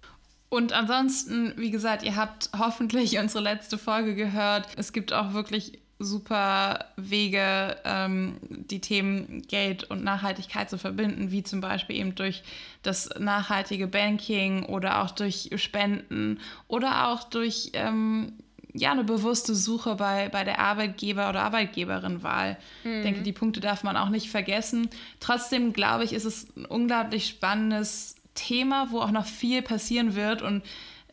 Und 0.50 0.72
ansonsten, 0.72 1.54
wie 1.58 1.72
gesagt, 1.72 2.04
ihr 2.04 2.16
habt 2.16 2.50
hoffentlich 2.58 3.18
unsere 3.20 3.44
letzte 3.44 3.78
Folge 3.78 4.16
gehört. 4.16 4.68
Es 4.78 4.94
gibt 4.94 5.12
auch 5.12 5.34
wirklich 5.34 5.80
super 5.98 6.86
Wege, 6.98 7.78
ähm, 7.86 8.38
die 8.50 8.82
Themen 8.82 9.44
Geld 9.48 9.86
und 9.86 10.04
Nachhaltigkeit 10.04 10.70
zu 10.70 10.78
verbinden, 10.78 11.32
wie 11.32 11.44
zum 11.44 11.62
Beispiel 11.62 11.96
eben 11.96 12.16
durch 12.16 12.44
das 12.84 13.10
nachhaltige 13.18 13.88
Banking 13.88 14.66
oder 14.66 15.02
auch 15.02 15.12
durch 15.12 15.50
Spenden 15.56 16.40
oder 16.68 17.08
auch 17.08 17.24
durch 17.24 17.72
ähm, 17.74 18.34
ja, 18.74 18.92
eine 18.92 19.06
bewusste 19.06 19.56
Suche 19.56 19.96
bei, 19.96 20.28
bei 20.28 20.44
der 20.44 20.60
Arbeitgeber- 20.60 21.30
oder 21.30 21.44
Arbeitgeberin-Wahl. 21.44 22.58
Mhm. 22.84 22.98
Ich 22.98 23.04
denke, 23.04 23.22
die 23.22 23.32
Punkte 23.32 23.62
darf 23.62 23.84
man 23.84 23.96
auch 23.96 24.10
nicht 24.10 24.30
vergessen. 24.30 24.90
Trotzdem 25.22 25.72
glaube 25.72 26.04
ich, 26.04 26.12
ist 26.12 26.26
es 26.26 26.48
ein 26.58 26.66
unglaublich 26.66 27.28
spannendes 27.28 28.16
Thema, 28.34 28.92
wo 28.92 29.00
auch 29.00 29.12
noch 29.12 29.26
viel 29.26 29.62
passieren 29.62 30.16
wird 30.16 30.42
und 30.42 30.62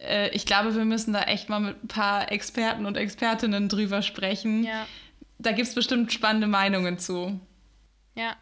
äh, 0.03 0.31
ich 0.31 0.47
glaube, 0.47 0.75
wir 0.75 0.85
müssen 0.85 1.13
da 1.13 1.23
echt 1.23 1.49
mal 1.49 1.61
mit 1.61 1.85
ein 1.85 1.89
paar 1.89 2.31
Experten 2.31 2.87
und 2.87 2.97
Expertinnen 2.97 3.69
drüber 3.69 4.03
sprechen. 4.03 4.65
Ja. 4.65 4.87
Da 5.39 5.53
gibt 5.53 5.69
es 5.69 5.75
bestimmt 5.75 6.13
spannende 6.13 6.47
Meinungen 6.47 6.99
zu. 6.99 7.41
Ja. 8.15 8.37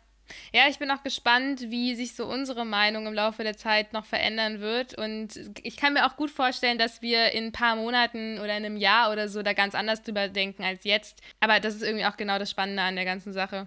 Ja, 0.52 0.68
ich 0.68 0.78
bin 0.78 0.90
auch 0.92 1.02
gespannt, 1.02 1.60
wie 1.70 1.96
sich 1.96 2.14
so 2.14 2.24
unsere 2.24 2.64
Meinung 2.64 3.06
im 3.08 3.14
Laufe 3.14 3.42
der 3.42 3.56
Zeit 3.56 3.92
noch 3.92 4.04
verändern 4.04 4.60
wird. 4.60 4.96
Und 4.96 5.32
ich 5.62 5.76
kann 5.76 5.94
mir 5.94 6.06
auch 6.06 6.16
gut 6.16 6.30
vorstellen, 6.30 6.78
dass 6.78 7.02
wir 7.02 7.32
in 7.32 7.46
ein 7.46 7.52
paar 7.52 7.74
Monaten 7.74 8.38
oder 8.38 8.56
in 8.56 8.64
einem 8.64 8.76
Jahr 8.76 9.10
oder 9.10 9.28
so 9.28 9.42
da 9.42 9.54
ganz 9.54 9.74
anders 9.74 10.02
drüber 10.02 10.28
denken 10.28 10.62
als 10.62 10.84
jetzt. 10.84 11.20
Aber 11.40 11.58
das 11.58 11.74
ist 11.74 11.82
irgendwie 11.82 12.06
auch 12.06 12.16
genau 12.16 12.38
das 12.38 12.50
Spannende 12.50 12.82
an 12.82 12.94
der 12.94 13.04
ganzen 13.04 13.32
Sache. 13.32 13.66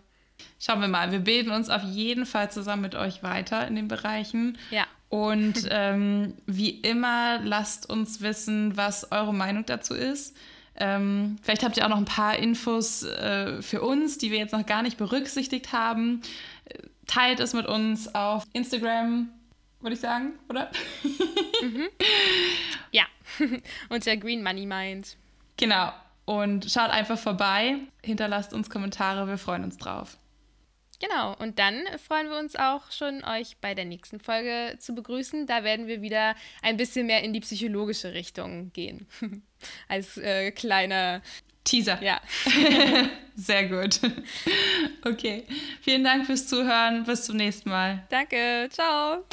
Schauen 0.60 0.82
wir 0.82 0.88
mal. 0.88 1.12
Wir 1.12 1.20
bilden 1.20 1.52
uns 1.52 1.70
auf 1.70 1.84
jeden 1.84 2.26
Fall 2.26 2.50
zusammen 2.50 2.82
mit 2.82 2.96
euch 2.96 3.24
weiter 3.24 3.68
in 3.68 3.76
den 3.76 3.88
Bereichen. 3.88 4.58
Ja. 4.72 4.86
Und 5.14 5.68
ähm, 5.70 6.34
wie 6.48 6.72
immer, 6.72 7.40
lasst 7.44 7.88
uns 7.88 8.22
wissen, 8.22 8.76
was 8.76 9.12
eure 9.12 9.32
Meinung 9.32 9.64
dazu 9.64 9.94
ist. 9.94 10.36
Ähm, 10.76 11.36
vielleicht 11.44 11.64
habt 11.64 11.78
ihr 11.78 11.86
auch 11.86 11.90
noch 11.90 11.98
ein 11.98 12.06
paar 12.06 12.40
Infos 12.40 13.04
äh, 13.04 13.62
für 13.62 13.84
uns, 13.84 14.18
die 14.18 14.32
wir 14.32 14.40
jetzt 14.40 14.54
noch 14.54 14.66
gar 14.66 14.82
nicht 14.82 14.98
berücksichtigt 14.98 15.72
haben. 15.72 16.24
Teilt 17.06 17.40
es 17.40 17.54
mit 17.54 17.68
uns 17.68 18.16
auf 18.16 18.44
Instagram, 18.54 19.30
würde 19.82 19.94
ich 19.94 20.00
sagen, 20.00 20.34
oder? 20.50 20.72
Mhm. 21.62 21.90
Ja, 22.92 23.06
unter 23.90 24.18
Green 24.18 24.44
Money 24.44 24.66
Mind. 24.66 25.18
Genau. 25.58 25.92
Und 26.26 26.72
schaut 26.72 26.90
einfach 26.90 27.18
vorbei, 27.20 27.78
hinterlasst 28.04 28.54
uns 28.54 28.70
Kommentare, 28.70 29.28
wir 29.28 29.38
freuen 29.38 29.64
uns 29.64 29.78
drauf. 29.78 30.18
Genau, 31.04 31.36
und 31.36 31.60
dann 31.60 31.84
freuen 32.08 32.30
wir 32.30 32.38
uns 32.40 32.56
auch 32.56 32.90
schon, 32.92 33.26
euch 33.26 33.58
bei 33.60 33.76
der 33.76 33.84
nächsten 33.84 34.22
Folge 34.22 34.78
zu 34.80 34.96
begrüßen. 34.96 35.48
Da 35.48 35.66
werden 35.66 35.88
wir 35.88 36.02
wieder 36.02 36.34
ein 36.62 36.78
bisschen 36.78 37.08
mehr 37.08 37.24
in 37.24 37.34
die 37.34 37.42
psychologische 37.42 38.14
Richtung 38.14 38.72
gehen. 38.72 39.06
Als 39.90 40.18
äh, 40.18 40.52
kleiner 40.52 41.22
Teaser. 41.66 42.02
Ja. 42.02 42.22
Sehr 43.36 43.68
gut. 43.68 44.00
Okay. 45.06 45.44
Vielen 45.82 46.06
Dank 46.06 46.26
fürs 46.26 46.48
Zuhören. 46.48 47.04
Bis 47.04 47.26
zum 47.26 47.36
nächsten 47.36 47.70
Mal. 47.70 48.08
Danke. 48.10 48.70
Ciao. 48.72 49.26